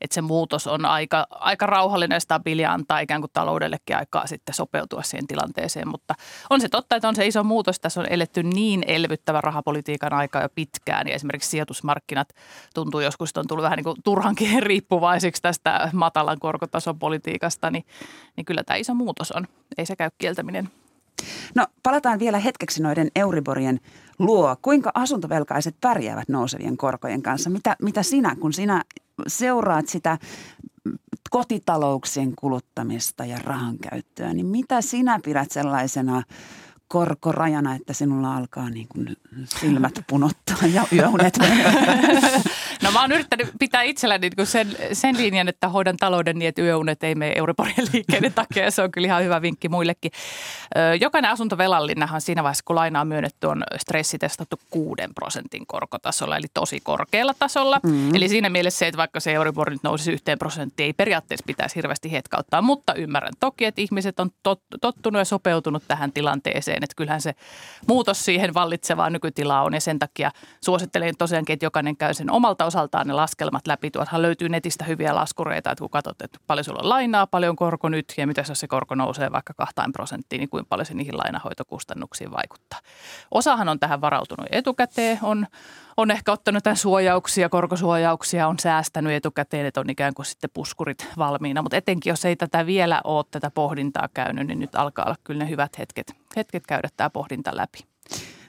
[0.00, 4.54] että se muutos on aika, aika rauhallinen ja stabiili antaa ikään kuin taloudellekin aikaa sitten
[4.54, 5.88] sopeutua siihen tilanteeseen.
[5.88, 6.14] Mutta
[6.50, 7.80] on se totta, että on se iso muutos.
[7.80, 13.30] Tässä on eletty niin elvyttävä rahapolitiikan aika jo pitkään ja esimerkiksi sijoitusmarkkinat markkinat tuntuu joskus,
[13.30, 17.84] että on tullut vähän niin kuin turhankin riippuvaisiksi tästä matalan korkotason politiikasta, niin,
[18.36, 19.46] niin kyllä tämä iso muutos on.
[19.78, 20.68] Ei se käy kieltäminen.
[21.54, 23.80] No palataan vielä hetkeksi noiden Euriborien
[24.18, 24.56] luo.
[24.62, 27.50] Kuinka asuntovelkaiset pärjäävät nousevien korkojen kanssa?
[27.50, 28.84] Mitä, mitä sinä, kun sinä
[29.26, 30.18] seuraat sitä
[31.30, 36.22] kotitalouksien kuluttamista ja rahan käyttöä, niin mitä sinä pidät sellaisena–
[36.94, 39.16] korkorajana, että sinulla alkaa niin kuin
[39.60, 41.38] silmät punottaa ja yöunet
[42.84, 46.62] No mä oon yrittänyt pitää itselläni niin sen, sen linjan, että hoidan talouden niin, että
[46.62, 48.70] yöunet ei mene Euriborien liikkeiden takia.
[48.70, 50.10] Se on kyllä ihan hyvä vinkki muillekin.
[51.00, 57.34] Jokainen asuntovelallinenhan siinä vaiheessa, kun lainaa myönnetty, on stressitestattu 6 prosentin korkotasolla, eli tosi korkealla
[57.38, 57.80] tasolla.
[57.82, 58.14] Mm.
[58.14, 61.76] Eli siinä mielessä se, että vaikka se Euribor nyt nousisi yhteen prosenttiin, ei periaatteessa pitäisi
[61.76, 66.96] hirveästi hetkauttaa, mutta ymmärrän toki, että ihmiset on tot, tottunut ja sopeutunut tähän tilanteeseen, että
[66.96, 67.34] kyllähän se
[67.88, 72.64] muutos siihen vallitsevaan nykytilaan on ja sen takia suosittelen tosiaankin, että jokainen käy sen omalta
[72.74, 73.90] osaltaan ne laskelmat läpi.
[73.90, 77.88] Tuothan löytyy netistä hyviä laskureita, että kun katsot, että paljon sulla on lainaa, paljon korko
[77.88, 81.18] nyt ja mitä jos se korko nousee vaikka kahtain prosenttiin, niin kuinka paljon se niihin
[81.18, 82.80] lainahoitokustannuksiin vaikuttaa.
[83.30, 85.46] Osahan on tähän varautunut etukäteen, on,
[85.96, 91.08] on ehkä ottanut tämän suojauksia, korkosuojauksia, on säästänyt etukäteen, että on ikään kuin sitten puskurit
[91.18, 91.62] valmiina.
[91.62, 95.44] Mutta etenkin, jos ei tätä vielä ole tätä pohdintaa käynyt, niin nyt alkaa olla kyllä
[95.44, 97.93] ne hyvät hetket, hetket käydä tämä pohdinta läpi.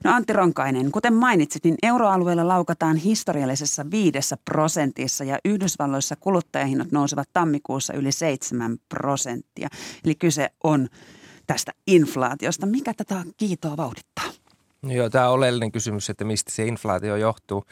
[0.06, 7.30] No Antti Ronkainen, kuten mainitsit, niin euroalueella laukataan historiallisessa viidessä prosentissa ja Yhdysvalloissa kuluttajahinnat nousevat
[7.34, 9.68] tammikuussa yli 7 prosenttia.
[10.06, 10.88] Eli kyse on
[11.48, 12.65] tästä inflaatiosta.
[12.65, 14.26] Mikä tätä kiitoa vauhdittaa?
[14.82, 17.65] No joo, tämä on oleellinen kysymys, että mistä se inflaatio johtuu.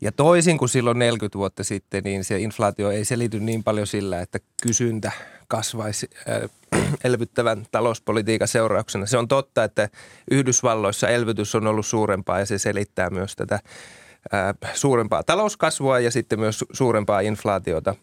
[0.00, 4.20] Ja toisin kuin silloin 40 vuotta sitten, niin se inflaatio ei selity niin paljon sillä,
[4.20, 5.12] että kysyntä
[5.48, 9.06] kasvaisi äh, elvyttävän talouspolitiikan seurauksena.
[9.06, 9.88] Se on totta, että
[10.30, 16.40] Yhdysvalloissa elvytys on ollut suurempaa ja se selittää myös tätä äh, suurempaa talouskasvua ja sitten
[16.40, 17.94] myös suurempaa inflaatiota.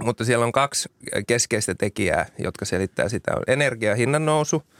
[0.00, 0.88] Mutta siellä on kaksi
[1.26, 3.32] keskeistä tekijää, jotka selittää sitä.
[3.36, 4.62] On energiahinnan nousu–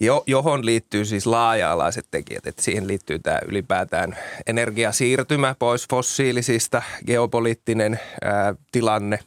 [0.00, 2.46] jo, johon liittyy siis laaja-alaiset tekijät.
[2.46, 9.18] Että siihen liittyy tämä ylipäätään energiasiirtymä pois fossiilisista, geopoliittinen ää, tilanne,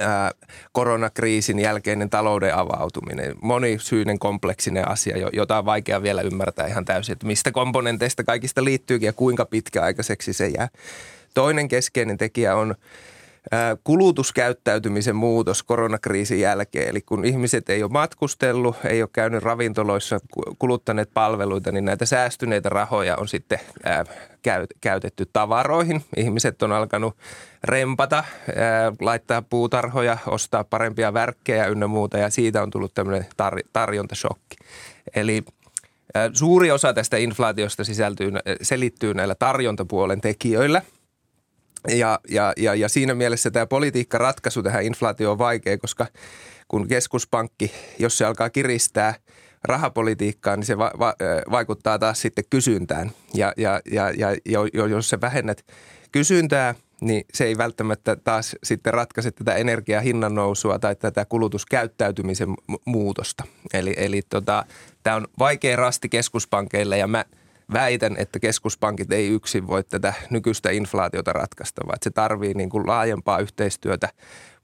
[0.00, 0.30] ää,
[0.72, 3.34] koronakriisin jälkeinen talouden avautuminen.
[3.42, 9.06] Monisyinen kompleksinen asia, jota on vaikea vielä ymmärtää ihan täysin, että mistä komponenteista kaikista liittyykin
[9.06, 10.68] ja kuinka pitkäaikaiseksi se jää.
[11.34, 12.74] Toinen keskeinen tekijä on
[13.84, 16.88] kulutuskäyttäytymisen muutos koronakriisin jälkeen.
[16.88, 20.20] Eli kun ihmiset ei ole matkustellut, ei ole käynyt ravintoloissa,
[20.58, 23.58] kuluttaneet palveluita, niin näitä säästyneitä rahoja on sitten
[24.80, 26.04] käytetty tavaroihin.
[26.16, 27.16] Ihmiset on alkanut
[27.64, 28.24] rempata,
[29.00, 34.38] laittaa puutarhoja, ostaa parempia värkkejä ynnä muuta ja siitä on tullut tämmöinen tar-.
[35.16, 35.44] Eli
[36.32, 38.32] suuri osa tästä inflaatiosta sisältyy,
[38.62, 40.82] selittyy näillä tarjontapuolen tekijöillä–
[41.88, 46.06] ja, ja, ja, ja siinä mielessä tämä politiikkaratkaisu tähän inflaatioon on vaikea, koska
[46.68, 49.14] kun keskuspankki, jos se alkaa kiristää
[49.64, 51.14] rahapolitiikkaa, niin se va, va,
[51.50, 53.10] vaikuttaa taas sitten kysyntään.
[53.34, 55.64] Ja, ja, ja, ja jos se vähennät
[56.12, 62.48] kysyntää, niin se ei välttämättä taas sitten ratkaise tätä energiahinnan nousua tai tätä kulutuskäyttäytymisen
[62.84, 63.44] muutosta.
[63.72, 64.64] Eli, eli tota,
[65.02, 67.24] tämä on vaikea rasti keskuspankeille ja mä–
[67.72, 72.86] väitän, että keskuspankit ei yksin voi tätä nykyistä inflaatiota ratkaista, vaan se tarvii niin kuin
[72.86, 74.08] laajempaa yhteistyötä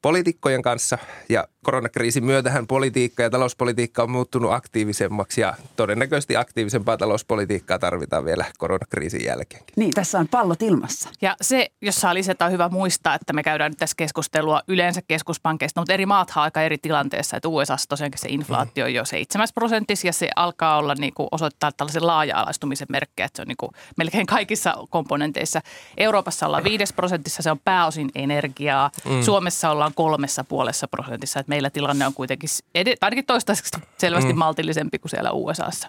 [0.03, 7.79] poliitikkojen kanssa ja koronakriisin myötähän politiikka ja talouspolitiikka on muuttunut aktiivisemmaksi ja todennäköisesti aktiivisempaa talouspolitiikkaa
[7.79, 9.75] tarvitaan vielä koronakriisin jälkeenkin.
[9.77, 11.09] Niin, tässä on pallot ilmassa.
[11.23, 15.03] Ja se, jos saa lisätä, on hyvä muistaa, että me käydään nyt tässä keskustelua yleensä
[15.09, 17.37] keskuspankkeista, mutta eri maat aika eri tilanteessa.
[17.37, 21.29] Että USA tosiaankin se inflaatio on jo 7 prosentissa ja se alkaa olla niin kuin
[21.33, 25.61] osoittaa tällaisen laaja-alaistumisen merkkejä, että se on niin kuin melkein kaikissa komponenteissa.
[25.97, 28.91] Euroopassa ollaan 5 prosentissa, se on pääosin energiaa.
[29.05, 29.23] Mm.
[29.23, 34.39] Suomessa ollaan kolmessa puolessa prosentissa, että meillä tilanne on kuitenkin ed- ainakin toistaiseksi selvästi mm.
[34.39, 35.89] maltillisempi kuin siellä USAssa.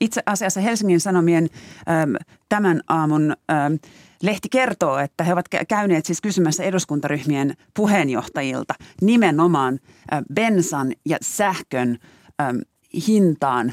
[0.00, 1.48] Itse asiassa Helsingin Sanomien
[1.88, 2.14] äm,
[2.48, 3.78] tämän aamun äm,
[4.22, 9.78] lehti kertoo, että he ovat käyneet siis kysymässä eduskuntaryhmien puheenjohtajilta nimenomaan
[10.12, 11.98] äh, bensan ja sähkön
[12.40, 12.60] äm,
[13.06, 13.72] hintaan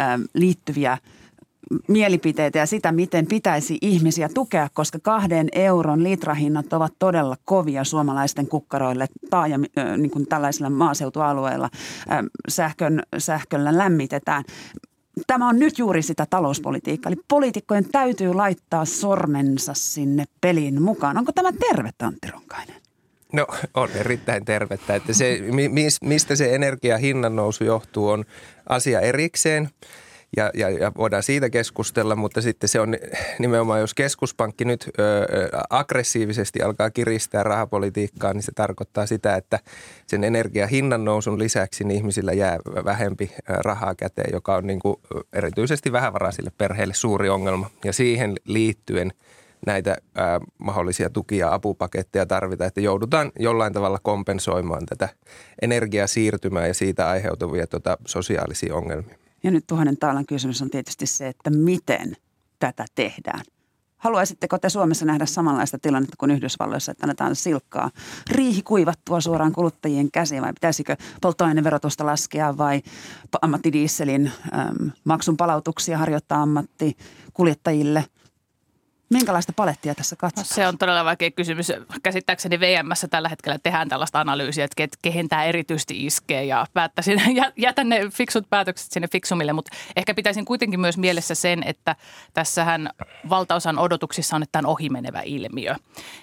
[0.00, 0.98] äm, liittyviä
[1.88, 8.48] mielipiteitä ja sitä, miten pitäisi ihmisiä tukea, koska kahden euron litrahinnat ovat todella kovia suomalaisten
[8.48, 11.70] kukkaroille taajami, niin kuin tällaisilla maaseutualueilla
[12.48, 14.44] sähkön, sähköllä lämmitetään.
[15.26, 21.18] Tämä on nyt juuri sitä talouspolitiikkaa, eli poliitikkojen täytyy laittaa sormensa sinne peliin mukaan.
[21.18, 22.76] Onko tämä tervettä, Antti Ronkainen?
[23.32, 25.40] No on erittäin tervettä, että se,
[26.02, 28.24] mistä se energiahinnan nousu johtuu on
[28.68, 29.68] asia erikseen
[30.36, 32.96] ja, ja, ja voidaan siitä keskustella, mutta sitten se on
[33.38, 35.02] nimenomaan, jos keskuspankki nyt ö,
[35.70, 39.58] aggressiivisesti alkaa kiristää rahapolitiikkaa, niin se tarkoittaa sitä, että
[40.06, 44.96] sen energiahinnan nousun lisäksi niin ihmisillä jää vähempi rahaa käteen, joka on niin kuin
[45.32, 47.70] erityisesti vähävaraisille perheille suuri ongelma.
[47.84, 49.12] Ja siihen liittyen
[49.66, 55.08] näitä ää, mahdollisia tukia ja apupaketteja tarvitaan, että joudutaan jollain tavalla kompensoimaan tätä
[55.62, 59.21] energiasiirtymää ja siitä aiheutuvia tota, sosiaalisia ongelmia.
[59.42, 62.16] Ja nyt tuhannen taalan kysymys on tietysti se, että miten
[62.58, 63.44] tätä tehdään.
[63.98, 67.90] Haluaisitteko te Suomessa nähdä samanlaista tilannetta kuin Yhdysvalloissa, että annetaan silkkaa
[68.30, 72.82] riihi kuivattua suoraan kuluttajien käsiin vai pitäisikö polttoaineverotusta laskea vai
[73.42, 78.04] ammattidieselin äm, maksun palautuksia harjoittaa ammattikuljettajille–
[79.12, 80.46] Minkälaista palettia tässä katsotaan?
[80.50, 81.72] No, se on todella vaikea kysymys.
[82.02, 87.20] Käsittääkseni VMssä tällä hetkellä tehdään tällaista analyysiä, että kehen tämä erityisesti iskee ja päättäisin,
[87.56, 91.96] jätän ne fiksut päätökset sinne fiksumille, mutta ehkä pitäisin kuitenkin myös mielessä sen, että
[92.34, 92.90] tässähän
[93.28, 95.74] valtaosan odotuksissa on, että tämä on ohimenevä ilmiö.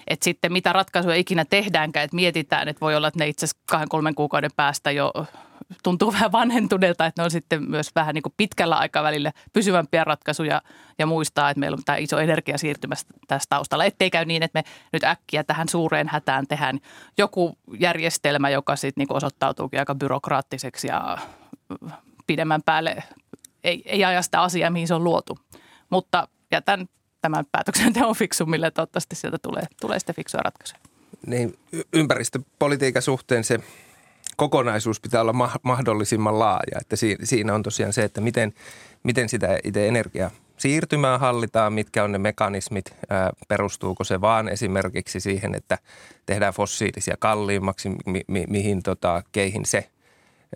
[0.08, 3.62] Että sitten mitä ratkaisuja ikinä tehdäänkään, että mietitään, että voi olla, että ne itse asiassa
[3.70, 5.12] kahden kolmen kuukauden päästä jo
[5.82, 10.62] tuntuu vähän vanhentuneelta, että ne on sitten myös vähän niin kuin pitkällä aikavälillä pysyvämpiä ratkaisuja
[10.98, 12.94] ja muistaa, että meillä on tämä iso energiasiirtymä
[13.28, 13.84] tässä taustalla.
[13.84, 16.80] Ettei käy niin, että me nyt äkkiä tähän suureen hätään tehdään
[17.18, 21.18] joku järjestelmä, joka sitten niin osoittautuukin aika byrokraattiseksi ja
[22.26, 23.02] pidemmän päälle
[23.64, 25.38] ei, ei aja sitä asiaa, mihin se on luotu.
[25.90, 26.88] Mutta jätän
[27.22, 30.80] tämän päätöksenteon fiksumille, toivottavasti sieltä tulee, tulee sitten fiksua ratkaisuja.
[31.26, 31.58] Niin,
[31.92, 33.60] ympäristöpolitiikan suhteen se
[34.40, 36.80] kokonaisuus pitää olla ma- mahdollisimman laaja.
[36.80, 38.54] Että siinä on tosiaan se, että miten,
[39.02, 45.20] miten sitä itse energiaa siirtymää hallitaan, mitkä on ne mekanismit, ää, perustuuko se vaan esimerkiksi
[45.20, 45.78] siihen, että
[46.26, 49.88] tehdään fossiilisia kalliimmaksi, mi- mi- mihin tota, keihin se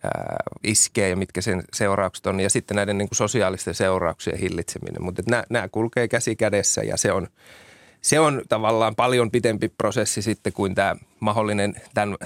[0.04, 2.40] ää, iskee ja mitkä sen seuraukset on.
[2.40, 5.02] Ja sitten näiden niin kuin sosiaalisten seurauksien hillitseminen.
[5.02, 7.26] Mutta nämä kulkee käsi kädessä ja se on–
[8.04, 12.16] se on tavallaan paljon pitempi prosessi sitten kuin tämä mahdollinen tämän,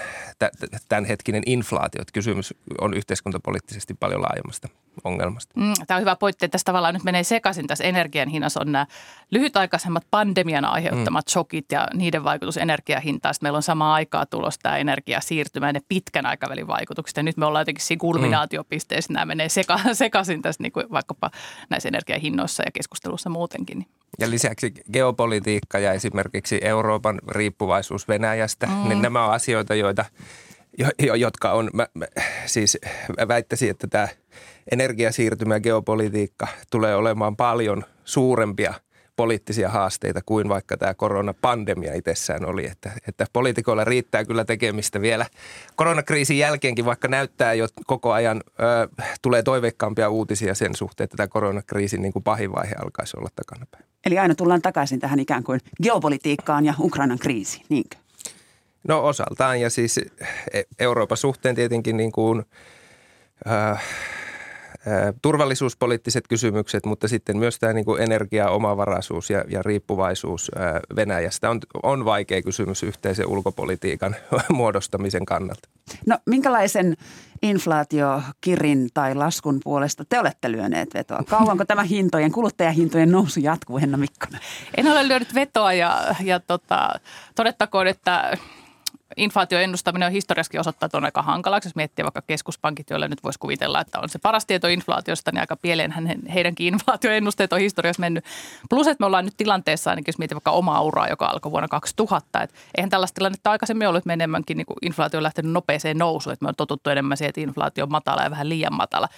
[0.88, 2.02] tämänhetkinen inflaatio.
[2.02, 4.68] Että kysymys on yhteiskuntapoliittisesti paljon laajemmasta
[5.04, 5.52] ongelmasta.
[5.56, 8.72] Mm, tämä on hyvä pointti, että tässä tavallaan nyt menee sekaisin tässä energian hinnassa on
[8.72, 8.86] nämä
[9.30, 11.30] lyhytaikaisemmat pandemian aiheuttamat mm.
[11.30, 13.34] shokit ja niiden vaikutus energiahintaan.
[13.34, 17.16] Sitten meillä on samaan aikaa tulos tämä energiasiirtymä ja ne pitkän aikavälin vaikutukset.
[17.16, 19.14] Ja nyt me ollaan jotenkin siinä kulminaatiopisteessä, mm.
[19.14, 21.30] nämä menee seka, sekaisin tässä niin kuin vaikkapa
[21.70, 23.86] näissä energiahinnoissa ja keskustelussa muutenkin.
[24.18, 28.88] Ja lisäksi geopolitiikka ja esimerkiksi Euroopan riippuvaisuus Venäjästä, mm.
[28.88, 30.04] niin nämä on asioita, joita,
[31.02, 32.06] jo, jotka on, mä, mä,
[32.46, 32.78] siis
[33.28, 34.08] väittäisin, että tämä
[34.72, 38.74] energiasiirtymä ja geopolitiikka tulee olemaan paljon suurempia–
[39.18, 42.66] poliittisia haasteita kuin vaikka tämä koronapandemia itsessään oli.
[42.66, 45.26] Että, että poliitikoilla riittää kyllä tekemistä vielä
[45.76, 48.88] koronakriisin jälkeenkin, vaikka näyttää jo koko ajan, ö,
[49.22, 53.84] tulee toiveikkaampia uutisia sen suhteen, että tämä koronakriisin niin kuin pahin vaihe alkaisi olla takanapäin.
[54.06, 57.96] Eli aina tullaan takaisin tähän ikään kuin geopolitiikkaan ja Ukrainan kriisiin, niinkö?
[58.88, 62.44] No osaltaan ja siis e, Euroopan suhteen tietenkin niin kuin,
[63.50, 63.84] äh,
[65.22, 70.50] turvallisuuspoliittiset kysymykset, mutta sitten myös tämä niin kuin energia, omavaraisuus ja, ja riippuvaisuus
[70.96, 74.16] Venäjästä on, on vaikea kysymys yhteisen ulkopolitiikan
[74.48, 75.68] muodostamisen kannalta.
[76.06, 76.96] No minkälaisen
[77.42, 81.22] inflaatiokirin tai laskun puolesta te olette lyöneet vetoa?
[81.28, 84.40] Kauanko tämä hintojen, kuluttajahintojen nousu jatkuu, Henna Mikkonen?
[84.76, 87.00] En ole lyönyt vetoa ja, ja tota,
[87.34, 88.36] todettakoon, että
[89.16, 91.68] inflaation ennustaminen on historiassakin osoittautunut aika hankalaksi.
[91.68, 95.40] Jos miettii vaikka keskuspankit, joille nyt voisi kuvitella, että on se paras tieto inflaatiosta, niin
[95.40, 95.94] aika pieleen
[96.34, 98.24] heidänkin inflaatioennusteet on historiassa mennyt.
[98.70, 101.68] Plus, että me ollaan nyt tilanteessa, ainakin jos miettii vaikka omaa uraa, joka alkoi vuonna
[101.68, 102.42] 2000.
[102.42, 105.98] Että eihän tällaista tilannetta aikaisemmin ollut, että me enemmänkin niin kuin inflaatio on lähtenyt nopeeseen
[105.98, 106.32] nousuun.
[106.32, 109.08] Että me on totuttu enemmän siihen, että inflaatio on matala ja vähän liian matala.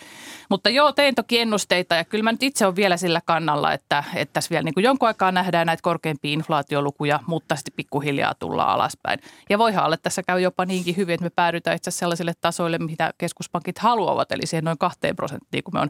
[0.48, 4.04] Mutta joo, tein toki ennusteita ja kyllä mä nyt itse olen vielä sillä kannalla, että,
[4.14, 8.68] että tässä vielä niin kuin jonkun aikaa nähdään näitä korkeampia inflaatiolukuja, mutta sitten pikkuhiljaa tullaan
[8.68, 9.20] alaspäin.
[9.50, 13.12] Ja voihan että tässä käy jopa niinkin hyvin, että me päädytään itse sellaisille tasoille, mitä
[13.18, 15.88] keskuspankit haluavat, eli siihen noin kahteen prosenttiin, kun me on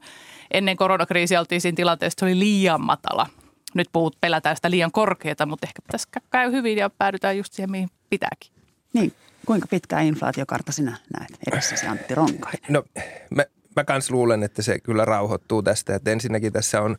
[0.50, 3.26] ennen koronakriisiä oltiin siinä tilanteessa, se oli liian matala.
[3.74, 7.70] Nyt puhut, pelätään sitä liian korkeata, mutta ehkä tässä käy hyvin ja päädytään just siihen,
[7.70, 8.52] mihin pitääkin.
[8.92, 9.12] Niin,
[9.46, 12.60] kuinka pitkää inflaatiokartta sinä näet edessäsi Antti Ronkainen?
[12.68, 12.84] No
[13.30, 13.44] mä,
[13.76, 15.94] mä kans luulen, että se kyllä rauhoittuu tästä.
[15.94, 16.96] Että ensinnäkin tässä on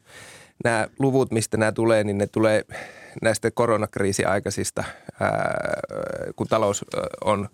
[0.64, 2.66] nämä luvut, mistä nämä tulee, niin ne tulee
[3.22, 4.84] näistä koronakriisiaikaisista,
[6.36, 6.86] kun talous
[7.24, 7.50] on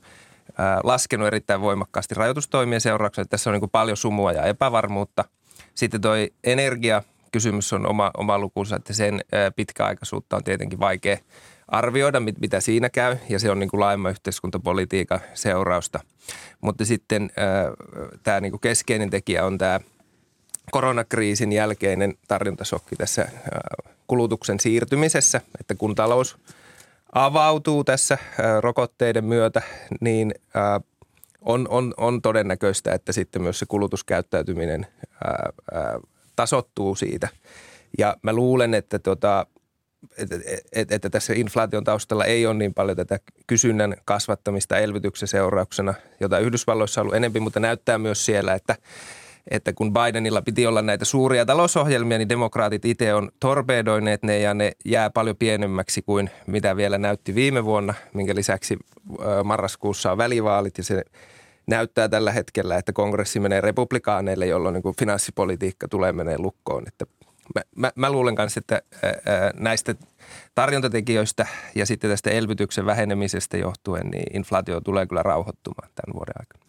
[0.83, 3.25] laskenut erittäin voimakkaasti rajoitustoimien seurauksena.
[3.25, 5.25] Tässä on niin paljon sumua ja epävarmuutta.
[5.75, 6.11] Sitten tuo
[6.43, 9.21] energia kysymys on oma, oma lukunsa, että sen
[9.55, 11.17] pitkäaikaisuutta on tietenkin vaikea
[11.67, 15.99] arvioida, mit, mitä siinä käy, ja se on niin kuin laajemman yhteiskuntapolitiikan seurausta.
[16.61, 17.29] Mutta sitten
[18.23, 19.79] tämä niin keskeinen tekijä on tämä–
[20.71, 26.37] koronakriisin jälkeinen tarjontasokki tässä äh, kulutuksen siirtymisessä, että kun talous
[27.13, 29.61] avautuu tässä äh, rokotteiden myötä,
[30.01, 30.81] niin äh,
[31.41, 34.87] on, on, on todennäköistä, että sitten myös se kulutuskäyttäytyminen
[36.35, 37.27] tasottuu siitä.
[37.97, 39.45] Ja mä luulen, että, tota,
[40.17, 40.35] että,
[40.71, 46.39] että, että tässä inflaation taustalla ei ole niin paljon tätä kysynnän kasvattamista elvytyksen seurauksena, jota
[46.39, 48.75] Yhdysvalloissa on ollut enempi, mutta näyttää myös siellä, että
[49.51, 54.53] että kun Bidenilla piti olla näitä suuria talousohjelmia, niin demokraatit itse on torpedoineet ne ja
[54.53, 58.77] ne jää paljon pienemmäksi kuin mitä vielä näytti viime vuonna, minkä lisäksi
[59.43, 61.03] marraskuussa on välivaalit ja se
[61.67, 66.83] näyttää tällä hetkellä, että kongressi menee republikaaneille, jolloin niin kuin finanssipolitiikka tulee menee lukkoon.
[66.87, 67.05] Että
[67.55, 69.95] mä, mä, mä luulen kanssa, että ää, näistä
[70.55, 76.66] tarjontatekijöistä ja sitten tästä elvytyksen vähenemisestä johtuen, niin inflaatio tulee kyllä rauhoittumaan tämän vuoden aikana.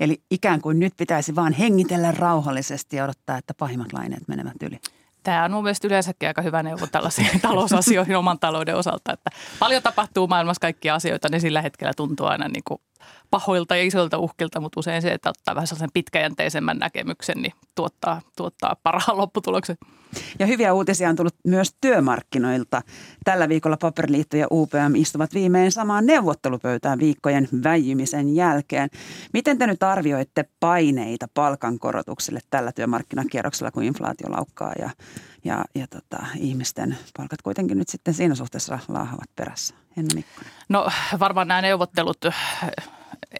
[0.00, 4.78] Eli ikään kuin nyt pitäisi vaan hengitellä rauhallisesti ja odottaa, että pahimmat laineet menevät yli.
[5.22, 9.12] Tämä on mun mielestä yleensäkin aika hyvä neuvo tällaisiin talousasioihin oman talouden osalta.
[9.12, 12.80] Että paljon tapahtuu maailmassa kaikkia asioita, niin sillä hetkellä tuntuu aina niin kuin
[13.30, 18.20] pahoilta ja isoilta uhkilta, mutta usein se, että ottaa vähän sellaisen pitkäjänteisemmän näkemyksen, niin tuottaa,
[18.36, 19.76] tuottaa parhaan lopputuloksen.
[20.38, 22.82] Ja hyviä uutisia on tullut myös työmarkkinoilta.
[23.24, 28.88] Tällä viikolla Paperiliitto ja UPM istuvat viimein samaan neuvottelupöytään viikkojen väijymisen jälkeen.
[29.32, 34.90] Miten te nyt arvioitte paineita palkankorotukselle tällä työmarkkinakierroksella, kun inflaatio laukkaa ja,
[35.44, 39.74] ja, ja tota, ihmisten palkat kuitenkin nyt sitten siinä suhteessa laahavat perässä?
[39.96, 40.22] Henna.
[40.68, 42.24] No varmaan nämä neuvottelut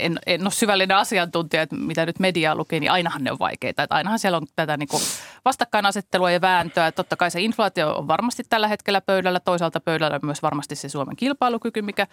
[0.00, 3.82] en, en ole syvällinen asiantuntija, että mitä nyt mediaa lukee, niin ainahan ne on vaikeita.
[3.82, 5.02] Että ainahan siellä on tätä niin kuin
[5.44, 6.92] vastakkainasettelua ja vääntöä.
[6.92, 9.40] Totta kai se inflaatio on varmasti tällä hetkellä pöydällä.
[9.40, 12.06] Toisaalta pöydällä myös varmasti se Suomen kilpailukyky, mikä,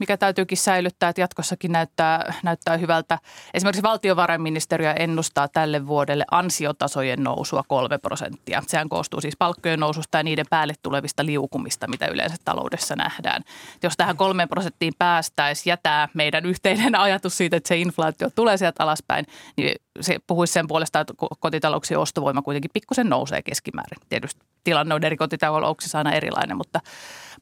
[0.00, 3.18] mikä täytyykin säilyttää, että jatkossakin näyttää, näyttää hyvältä.
[3.54, 8.62] Esimerkiksi valtiovarainministeriö ennustaa tälle vuodelle ansiotasojen nousua kolme prosenttia.
[8.66, 13.42] Sehän koostuu siis palkkojen noususta ja niiden päälle tulevista liukumista, mitä yleensä taloudessa nähdään.
[13.82, 18.82] Jos tähän kolmeen prosenttiin päästäisiin, jätää meidän yhteinen ajatus siitä, että se inflaatio tulee sieltä
[18.82, 23.98] alaspäin, niin se puhuisi sen puolesta, että kotitalouksien ostovoima kuitenkin pikkusen nousee keskimäärin.
[24.08, 26.80] Tietysti tilanne on eri kotitalouksissa aina erilainen, mutta,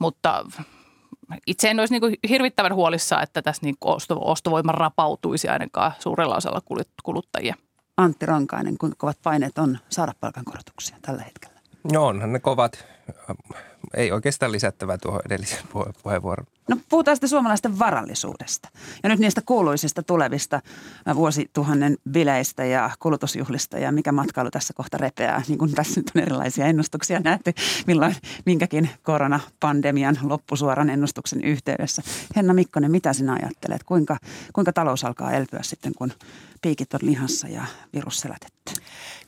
[0.01, 0.45] mutta
[1.47, 3.77] itse en olisi niin hirvittävän huolissa, että tässä niin
[4.11, 6.61] ostovoima rapautuisi ainakaan suurella osalla
[7.03, 7.55] kuluttajia.
[7.97, 11.61] Antti Rankainen, kuinka kovat paineet on saada palkankorotuksia tällä hetkellä?
[11.93, 12.85] No onhan ne kovat.
[13.95, 15.62] Ei oikeastaan lisättävää tuohon edelliseen
[16.03, 16.47] puheenvuoroon.
[16.68, 18.68] No puhutaan sitten suomalaisten varallisuudesta
[19.03, 20.61] ja nyt niistä kuuluisista tulevista
[21.14, 25.43] vuosituhannen bileistä ja kulutusjuhlista ja mikä matkailu tässä kohta repeää.
[25.49, 27.53] Niin kuin tässä nyt on erilaisia ennustuksia nähty,
[27.86, 28.16] milloin
[28.47, 32.03] minkäkin koronapandemian loppusuoran ennustuksen yhteydessä.
[32.36, 33.84] Henna Mikkonen, mitä sinä ajattelet?
[33.84, 34.16] Kuinka,
[34.53, 36.12] kuinka talous alkaa elpyä sitten, kun
[36.62, 38.72] piikit on lihassa ja virus selätetty?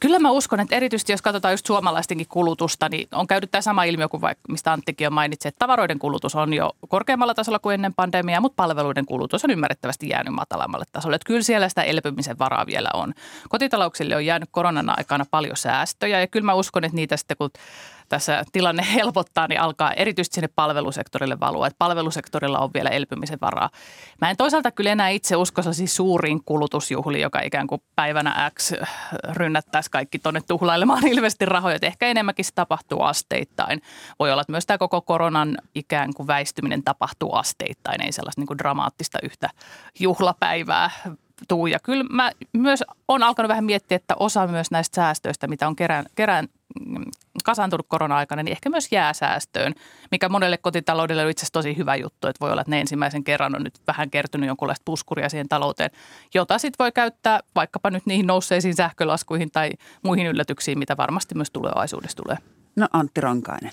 [0.00, 3.84] Kyllä mä uskon, että erityisesti jos katsotaan just suomalaistenkin kulutusta, niin on käynyt tämä sama
[3.84, 7.74] ilmiö kuin vaikka, mistä Anttikin jo mainitsi, että tavaroiden kulutus on jo korkeammalla tasolla kuin
[7.74, 11.16] ennen pandemiaa, mutta palveluiden kulutus on ymmärrettävästi jäänyt matalammalle tasolle.
[11.16, 13.14] Että kyllä siellä sitä elpymisen varaa vielä on.
[13.48, 17.50] Kotitalouksille on jäänyt koronan aikana paljon säästöjä ja kyllä mä uskon, että niitä sitten kun
[18.12, 21.66] tässä tilanne helpottaa, niin alkaa erityisesti sinne palvelusektorille valua.
[21.66, 23.70] Että palvelusektorilla on vielä elpymisen varaa.
[24.20, 28.72] Mä en toisaalta kyllä enää itse usko siis suuriin kulutusjuhliin, joka ikään kuin päivänä X
[29.32, 31.74] rynnättäisi kaikki tuonne tuhlailemaan ilmeisesti rahoja.
[31.74, 33.82] Että ehkä enemmänkin se tapahtuu asteittain.
[34.18, 38.02] Voi olla, että myös tämä koko koronan ikään kuin väistyminen tapahtuu asteittain.
[38.02, 39.50] Ei sellaista niin kuin dramaattista yhtä
[40.00, 40.90] juhlapäivää
[41.48, 41.66] tuu.
[41.66, 45.76] Ja kyllä mä myös on alkanut vähän miettiä, että osa myös näistä säästöistä, mitä on
[45.76, 46.48] kerään, kerään
[47.44, 49.74] kasaantunut korona-aikana, niin ehkä myös jää säästöön,
[50.10, 53.24] mikä monelle kotitaloudelle on itse asiassa tosi hyvä juttu, että voi olla, että ne ensimmäisen
[53.24, 55.90] kerran on nyt vähän kertynyt jonkunlaista puskuria siihen talouteen,
[56.34, 59.70] jota sitten voi käyttää vaikkapa nyt niihin nousseisiin sähkölaskuihin tai
[60.02, 62.36] muihin yllätyksiin, mitä varmasti myös tulevaisuudessa tulee.
[62.76, 63.72] No Antti Ronkainen,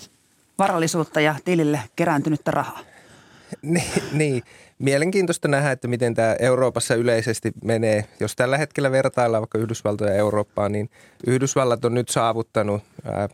[0.58, 2.80] varallisuutta ja tilille kerääntynyttä rahaa.
[3.62, 4.42] niin, niin,
[4.80, 8.04] mielenkiintoista nähdä, että miten tämä Euroopassa yleisesti menee.
[8.20, 10.90] Jos tällä hetkellä vertaillaan vaikka Yhdysvaltoja ja Eurooppaa, niin
[11.26, 12.82] Yhdysvallat on nyt saavuttanut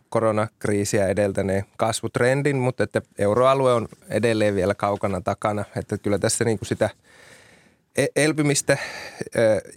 [0.09, 5.65] koronakriisiä edeltäneen kasvutrendin, mutta että euroalue on edelleen vielä kaukana takana.
[5.75, 6.89] Että kyllä tässä niin kuin sitä
[7.97, 8.77] e-, elpymistä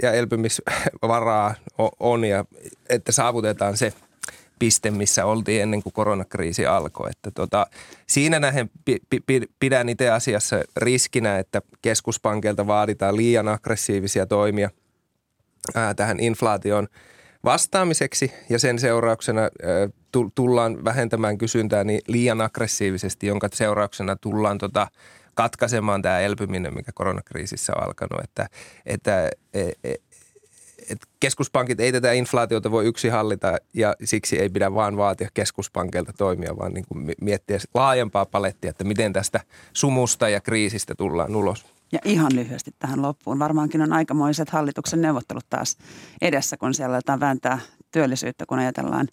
[0.02, 1.54] ja elpymisvaraa
[2.00, 2.44] on ja
[2.88, 3.92] että saavutetaan se–
[4.60, 7.10] piste, missä oltiin ennen kuin koronakriisi alkoi.
[7.10, 7.66] Että tota,
[8.06, 8.96] siinä nähen pi,
[9.26, 14.70] pi, pidän itse asiassa riskinä, että keskuspankilta vaaditaan liian aggressiivisia toimia
[15.74, 16.88] ää, tähän inflaation
[17.44, 19.50] vastaamiseksi ja sen seurauksena ää,
[20.34, 24.86] tullaan vähentämään kysyntää niin liian aggressiivisesti, jonka seurauksena tullaan tota,
[25.34, 28.24] katkaisemaan tämä elpyminen, mikä koronakriisissä on alkanut.
[28.24, 28.46] Että,
[28.86, 29.94] että e, e,
[30.90, 36.12] että keskuspankit ei tätä inflaatiota voi yksi hallita ja siksi ei pidä vaan vaatia keskuspankilta
[36.12, 39.40] toimia, vaan niin kuin miettiä laajempaa palettia, että miten tästä
[39.72, 41.66] sumusta ja kriisistä tullaan ulos.
[41.92, 43.38] Ja ihan lyhyesti tähän loppuun.
[43.38, 45.76] Varmaankin on aikamoiset hallituksen neuvottelut taas
[46.22, 47.58] edessä, kun siellä aletaan vääntää
[47.90, 49.08] työllisyyttä, kun ajatellaan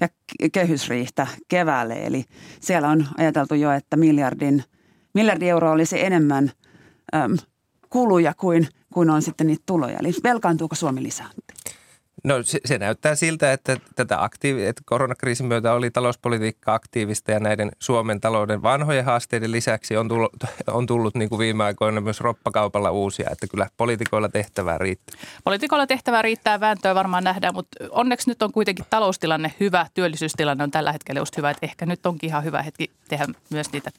[0.00, 0.08] ja
[0.52, 1.94] kehysriihtä keväälle.
[1.94, 2.24] Eli
[2.60, 4.64] siellä on ajateltu jo, että miljardin,
[5.14, 6.50] miljardi euroa olisi enemmän
[7.14, 7.36] äm,
[7.90, 9.98] kuluja kuin kuin on sitten niitä tuloja.
[10.00, 11.28] Eli velkaantuuko Suomi lisää?
[12.24, 17.40] No se, se näyttää siltä, että tätä aktiivi, että koronakriisin myötä oli talouspolitiikka aktiivista ja
[17.40, 20.32] näiden Suomen talouden vanhojen haasteiden lisäksi on tullut,
[20.66, 25.20] on tullut niin kuin viime aikoina myös roppakaupalla uusia, että kyllä poliitikoilla tehtävää riittää.
[25.44, 30.70] Poliitikoilla tehtävää riittää, vääntöä varmaan nähdään, mutta onneksi nyt on kuitenkin taloustilanne hyvä, työllisyystilanne on
[30.70, 33.90] tällä hetkellä just hyvä, että ehkä nyt onkin ihan hyvä hetki tehdä myös niitä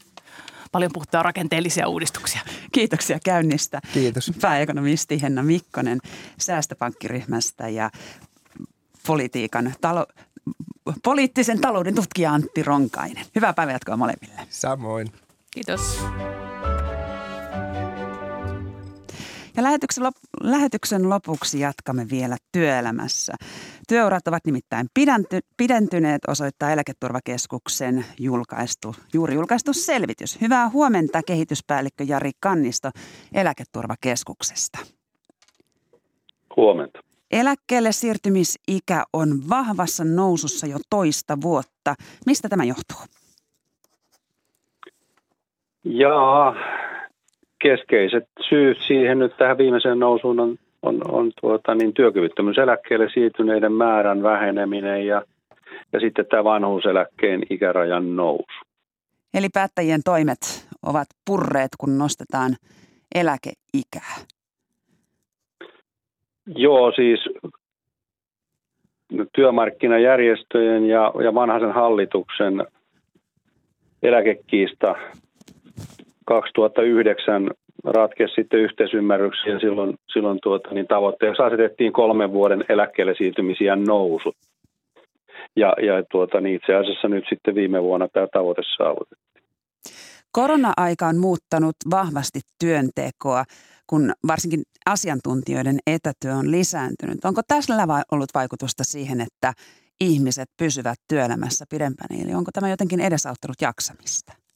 [0.72, 2.42] paljon puhuttaa rakenteellisia uudistuksia.
[2.72, 3.82] Kiitoksia käynnistä.
[3.94, 4.32] Kiitos.
[4.42, 6.00] Pääekonomisti Henna Mikkonen
[6.40, 7.90] säästöpankkiryhmästä ja
[9.08, 10.06] politiikan talo,
[11.04, 13.26] poliittisen talouden tutkija Antti Ronkainen.
[13.36, 14.42] Hyvää päivänjatkoa molemmille.
[14.50, 15.12] Samoin.
[15.52, 16.00] Kiitos.
[19.58, 23.34] Ja lähetyksen, lop, lähetyksen lopuksi jatkamme vielä työelämässä.
[23.88, 30.42] Työurat ovat nimittäin pidenty, pidentyneet, osoittaa Eläketurvakeskuksen julkaistu, juuri julkaistu selvitys.
[30.42, 32.90] Hyvää huomenta kehityspäällikkö Jari Kannisto
[33.34, 34.80] Eläketurvakeskuksesta.
[36.56, 37.00] Huomenta.
[37.32, 41.96] Eläkkeelle siirtymisikä on vahvassa nousussa jo toista vuotta.
[42.26, 42.98] Mistä tämä johtuu?
[45.84, 46.54] Jaa,
[47.60, 54.24] keskeiset syyt siihen nyt tähän viimeiseen nousuun on, on, on tuota, niin työkyvyttömyyseläkkeelle siirtyneiden määrän
[54.24, 55.22] väheneminen ja,
[55.94, 58.68] ja sitten tämä vanhuuseläkkeen ikärajan nousu.
[59.34, 62.56] Eli päättäjien toimet ovat purreet, kun nostetaan
[63.16, 64.16] eläkeikää.
[66.56, 67.20] Joo, siis
[69.36, 72.68] työmarkkinajärjestöjen ja, ja vanhaisen hallituksen
[74.04, 74.96] eläkekiista
[76.28, 77.50] 2009
[77.84, 84.34] ratkesi sitten yhteisymmärryksiä ja silloin, silloin tuota, niin tavoitteeksi asetettiin kolmen vuoden eläkkeelle siirtymisiä nousu.
[85.56, 89.44] Ja, ja tuota, niin itse asiassa nyt sitten viime vuonna tämä tavoite saavutettiin.
[90.32, 93.44] Korona-aika on muuttanut vahvasti työntekoa,
[93.88, 97.26] kun varsinkin asiantuntijoiden etätyö on lisääntynyt.
[97.26, 97.74] Onko tässä
[98.12, 99.54] ollut vaikutusta siihen, että
[100.02, 104.47] ihmiset pysyvät työelämässä pidempään, eli onko tämä jotenkin edesauttanut jaksamista?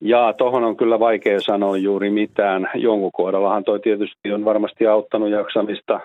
[0.00, 2.70] Jaa, tuohon on kyllä vaikea sanoa juuri mitään.
[2.74, 6.00] Jonkun kohdallahan toi tietysti on varmasti auttanut jaksamista.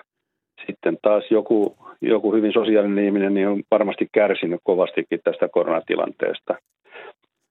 [0.66, 6.54] Sitten taas joku, joku hyvin sosiaalinen ihminen niin on varmasti kärsinyt kovastikin tästä koronatilanteesta.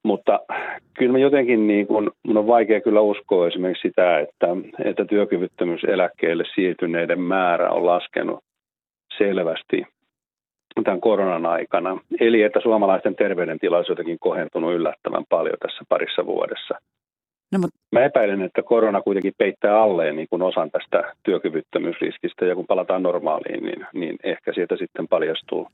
[0.03, 0.39] Mutta
[0.97, 4.47] kyllä mä jotenkin, niin kun, mun on vaikea kyllä uskoa esimerkiksi sitä, että,
[4.83, 8.39] että työkyvyttömyyseläkkeelle siirtyneiden määrä on laskenut
[9.17, 9.94] selvästi
[10.83, 11.99] tämän koronan aikana.
[12.19, 16.75] Eli että suomalaisten terveydentila olisi jotenkin kohentunut yllättävän paljon tässä parissa vuodessa.
[17.51, 17.79] No, mutta...
[17.91, 23.03] Mä epäilen, että korona kuitenkin peittää alleen niin kuin osan tästä työkyvyttömyysriskistä ja kun palataan
[23.03, 25.67] normaaliin, niin, niin ehkä sieltä sitten paljastuu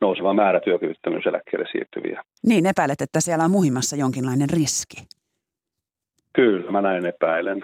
[0.00, 2.22] nouseva määrä työkyvyttömyyseläkkeelle siirtyviä.
[2.46, 4.96] Niin, epäilet, että siellä on muhimassa jonkinlainen riski.
[6.32, 7.62] Kyllä, mä näin epäilen.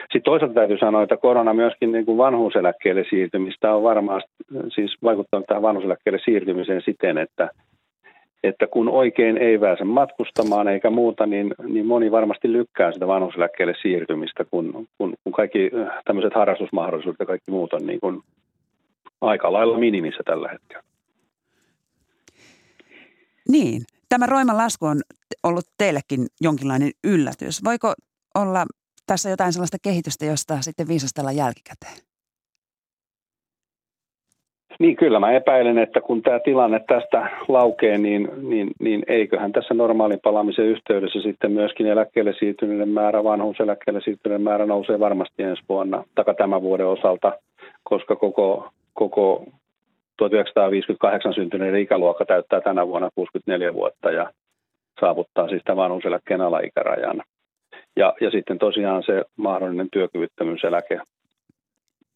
[0.00, 4.22] Sitten toisaalta täytyy sanoa, että korona myöskin niin kuin vanhuuseläkkeelle siirtymistä on varmaan
[4.74, 7.50] siis vaikuttanut tähän vanhuuseläkkeelle siirtymiseen siten, että,
[8.44, 13.74] että kun oikein ei pääse matkustamaan eikä muuta, niin, niin moni varmasti lykkää sitä vanhuuseläkkeelle
[13.82, 15.70] siirtymistä, kun, kun, kun kaikki
[16.04, 18.20] tämmöiset harrastusmahdollisuudet ja kaikki muut on niin kuin
[19.20, 20.82] aika lailla minimissä tällä hetkellä.
[23.48, 25.00] Niin, tämä roima lasku on
[25.42, 27.64] ollut teillekin jonkinlainen yllätys.
[27.64, 27.94] Voiko
[28.34, 28.66] olla
[29.06, 32.06] tässä jotain sellaista kehitystä, josta sitten viisastella jälkikäteen?
[34.78, 39.74] Niin kyllä mä epäilen, että kun tämä tilanne tästä laukee, niin, niin, niin eiköhän tässä
[39.74, 46.04] normaalin palaamisen yhteydessä sitten myöskin eläkkeelle siirtyneiden määrä, vanhuuseläkkeelle siirtyneiden määrä nousee varmasti ensi vuonna,
[46.14, 47.32] taka tämän vuoden osalta,
[47.84, 49.44] koska koko, koko
[50.16, 54.30] 1958 syntyneiden ikäluokka täyttää tänä vuonna 64 vuotta ja
[55.00, 57.22] saavuttaa siis tämän vanhuuseläkkeen alaikärajan.
[57.96, 61.00] Ja, ja sitten tosiaan se mahdollinen työkyvyttömyyseläke,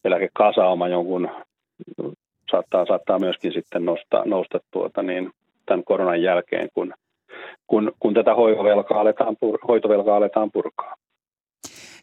[0.03, 1.29] eläkekasauma jonkun
[2.51, 5.31] saattaa, saattaa myöskin sitten nostaa, nousta tuota niin,
[5.65, 6.93] tämän koronan jälkeen, kun,
[7.67, 10.95] kun, kun tätä hoitovelkaa aletaan, pur, hoitovelkaa aletaan purkaa.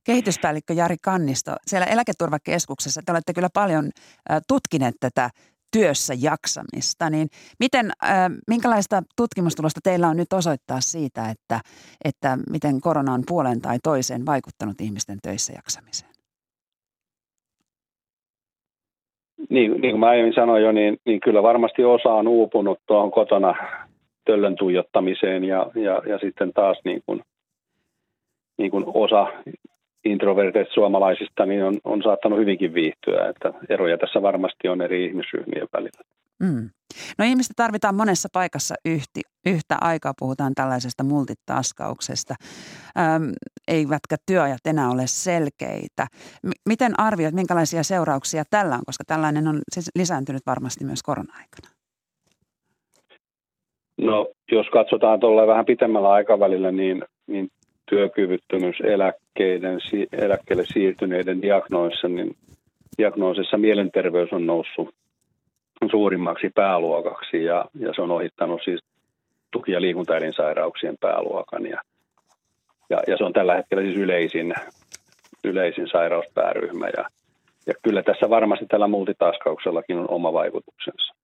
[0.05, 3.91] Kehityspäällikkö Jari Kannisto, siellä eläketurvakeskuksessa te olette kyllä paljon
[4.49, 5.31] tutkineet tätä
[5.73, 7.29] työssä jaksamista, niin
[7.61, 8.11] miten, äh,
[8.49, 11.61] minkälaista tutkimustulosta teillä on nyt osoittaa siitä, että,
[12.05, 16.11] että miten korona on puolen tai toiseen vaikuttanut ihmisten töissä jaksamiseen?
[19.51, 23.11] Niin, niin kuin mä aiemmin sanoin jo, niin, niin kyllä varmasti osa on uupunut tuohon
[23.11, 23.55] kotona
[24.25, 27.23] töllön tuijottamiseen ja, ja, ja sitten taas niin kuin,
[28.59, 29.27] niin kuin osa
[30.11, 35.69] introverteista suomalaisista niin on, on saattanut hyvinkin viihtyä, että eroja tässä varmasti on eri ihmisryhmien
[35.73, 36.01] välillä.
[36.43, 36.71] Mm.
[37.19, 42.35] No ihmistä tarvitaan monessa paikassa yhti, yhtä aikaa, puhutaan tällaisesta multitaskauksesta,
[42.99, 43.33] Öm,
[43.69, 46.07] eivätkä työajat enää ole selkeitä.
[46.43, 51.69] M- miten arvioit, minkälaisia seurauksia tällä on, koska tällainen on siis lisääntynyt varmasti myös korona-aikana?
[53.99, 57.49] No jos katsotaan tuolla vähän pitemmällä aikavälillä, niin, niin
[57.89, 59.79] työkyvyttömyyseläkkeiden,
[60.13, 62.37] eläkkeelle siirtyneiden diagnoissa, niin
[62.99, 64.95] diagnoosissa mielenterveys on noussut
[65.91, 68.81] suurimmaksi pääluokaksi ja, ja se on ohittanut siis
[69.51, 71.83] tuki- ja liikuntaelinsairauksien pääluokan ja,
[72.91, 74.55] ja, ja se on tällä hetkellä siis yleisin,
[75.45, 77.05] yleisin sairauspääryhmä ja,
[77.67, 81.15] ja kyllä tässä varmasti tällä multitaskauksellakin on oma vaikutuksensa.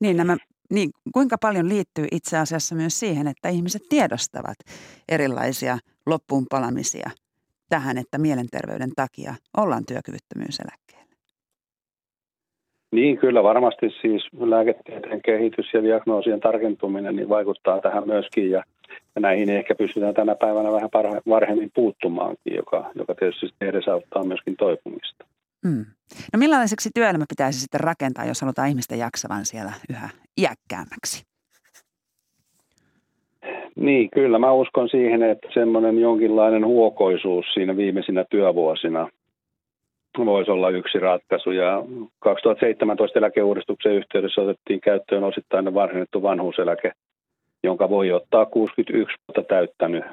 [0.00, 0.36] Niin, nämä
[0.70, 4.56] niin kuinka paljon liittyy itse asiassa myös siihen, että ihmiset tiedostavat
[5.08, 7.10] erilaisia loppuunpalamisia
[7.68, 10.88] tähän, että mielenterveyden takia ollaan työkyvyttömyyseläkkeellä?
[12.92, 18.62] Niin, kyllä varmasti siis lääketieteen kehitys ja diagnoosien tarkentuminen niin vaikuttaa tähän myöskin ja,
[19.14, 20.90] ja näihin ehkä pystytään tänä päivänä vähän
[21.28, 25.24] varhemmin puuttumaankin, joka, joka tietysti edesauttaa myöskin toipumista.
[25.64, 25.84] Mm.
[26.32, 30.08] No millaiseksi työelämä pitäisi sitten rakentaa, jos halutaan ihmisten jaksavan siellä yhä
[30.40, 31.24] iäkkäämmäksi?
[33.76, 39.08] Niin, kyllä mä uskon siihen, että semmoinen jonkinlainen huokoisuus siinä viimeisinä työvuosina
[40.26, 41.50] voisi olla yksi ratkaisu.
[41.50, 41.84] Ja
[42.18, 46.92] 2017 eläkeuudistuksen yhteydessä otettiin käyttöön osittain varhennettu vanhuuseläke,
[47.62, 50.04] jonka voi ottaa 61 vuotta täyttänyt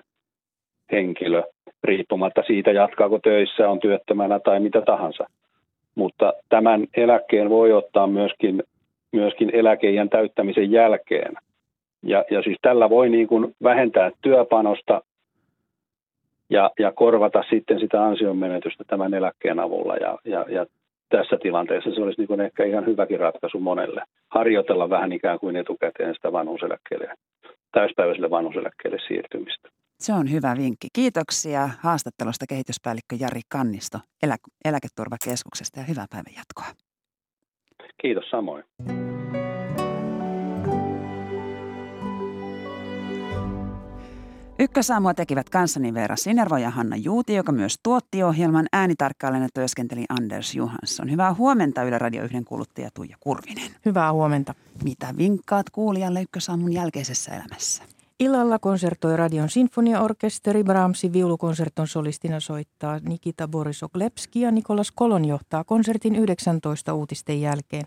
[0.91, 1.43] henkilö,
[1.86, 5.25] riippumatta siitä, jatkaako töissä, on työttömänä tai mitä tahansa
[5.95, 8.63] mutta tämän eläkkeen voi ottaa myöskin,
[9.11, 11.33] myöskin eläkeijän täyttämisen jälkeen.
[12.03, 15.01] Ja, ja siis tällä voi niin kuin vähentää työpanosta
[16.49, 19.95] ja, ja korvata sitten sitä ansionmenetystä tämän eläkkeen avulla.
[19.95, 20.65] Ja, ja, ja
[21.09, 24.03] tässä tilanteessa se olisi niin kuin ehkä ihan hyväkin ratkaisu monelle.
[24.29, 27.13] Harjoitella vähän ikään kuin etukäteen sitä vanhuseläkkeelle,
[27.71, 29.69] täyspäiväiselle vanhuseläkkeelle siirtymistä.
[29.99, 30.87] Se on hyvä vinkki.
[30.93, 36.75] Kiitoksia haastattelusta kehityspäällikkö Jari Kannisto Elä- Eläketurvakeskuksesta ja hyvää päivän jatkoa.
[38.01, 38.63] Kiitos samoin.
[44.59, 48.65] Ykkösaamua tekivät kanssani Veera Sinervo ja Hanna Juuti, joka myös tuotti ohjelman.
[48.73, 51.11] Äänitarkkailijana työskenteli Anders Johansson.
[51.11, 53.71] Hyvää huomenta Yle Radio 1 kuluttaja Tuija Kurvinen.
[53.85, 54.53] Hyvää huomenta.
[54.83, 57.83] Mitä vinkkaat kuulijalle Ykkösaamun jälkeisessä elämässä?
[58.20, 60.63] Illalla konsertoi Radion sinfoniaorkesteri.
[60.63, 67.86] Brahmsin viulukonserton solistina soittaa Nikita Borisoglepski ja Nikolas Kolon johtaa konsertin 19 uutisten jälkeen.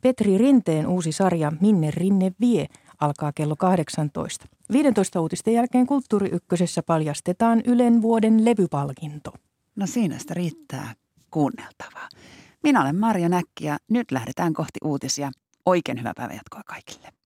[0.00, 2.66] Petri Rinteen uusi sarja Minne Rinne vie
[3.00, 4.46] alkaa kello 18.
[4.72, 9.32] 15 uutisten jälkeen Kulttuuri Ykkösessä paljastetaan Ylen vuoden levypalkinto.
[9.76, 10.94] No siinä sitä riittää
[11.30, 12.08] kuunneltavaa.
[12.62, 15.30] Minä olen Marja Näkki ja nyt lähdetään kohti uutisia.
[15.66, 17.17] Oikein hyvää päivänjatkoa kaikille.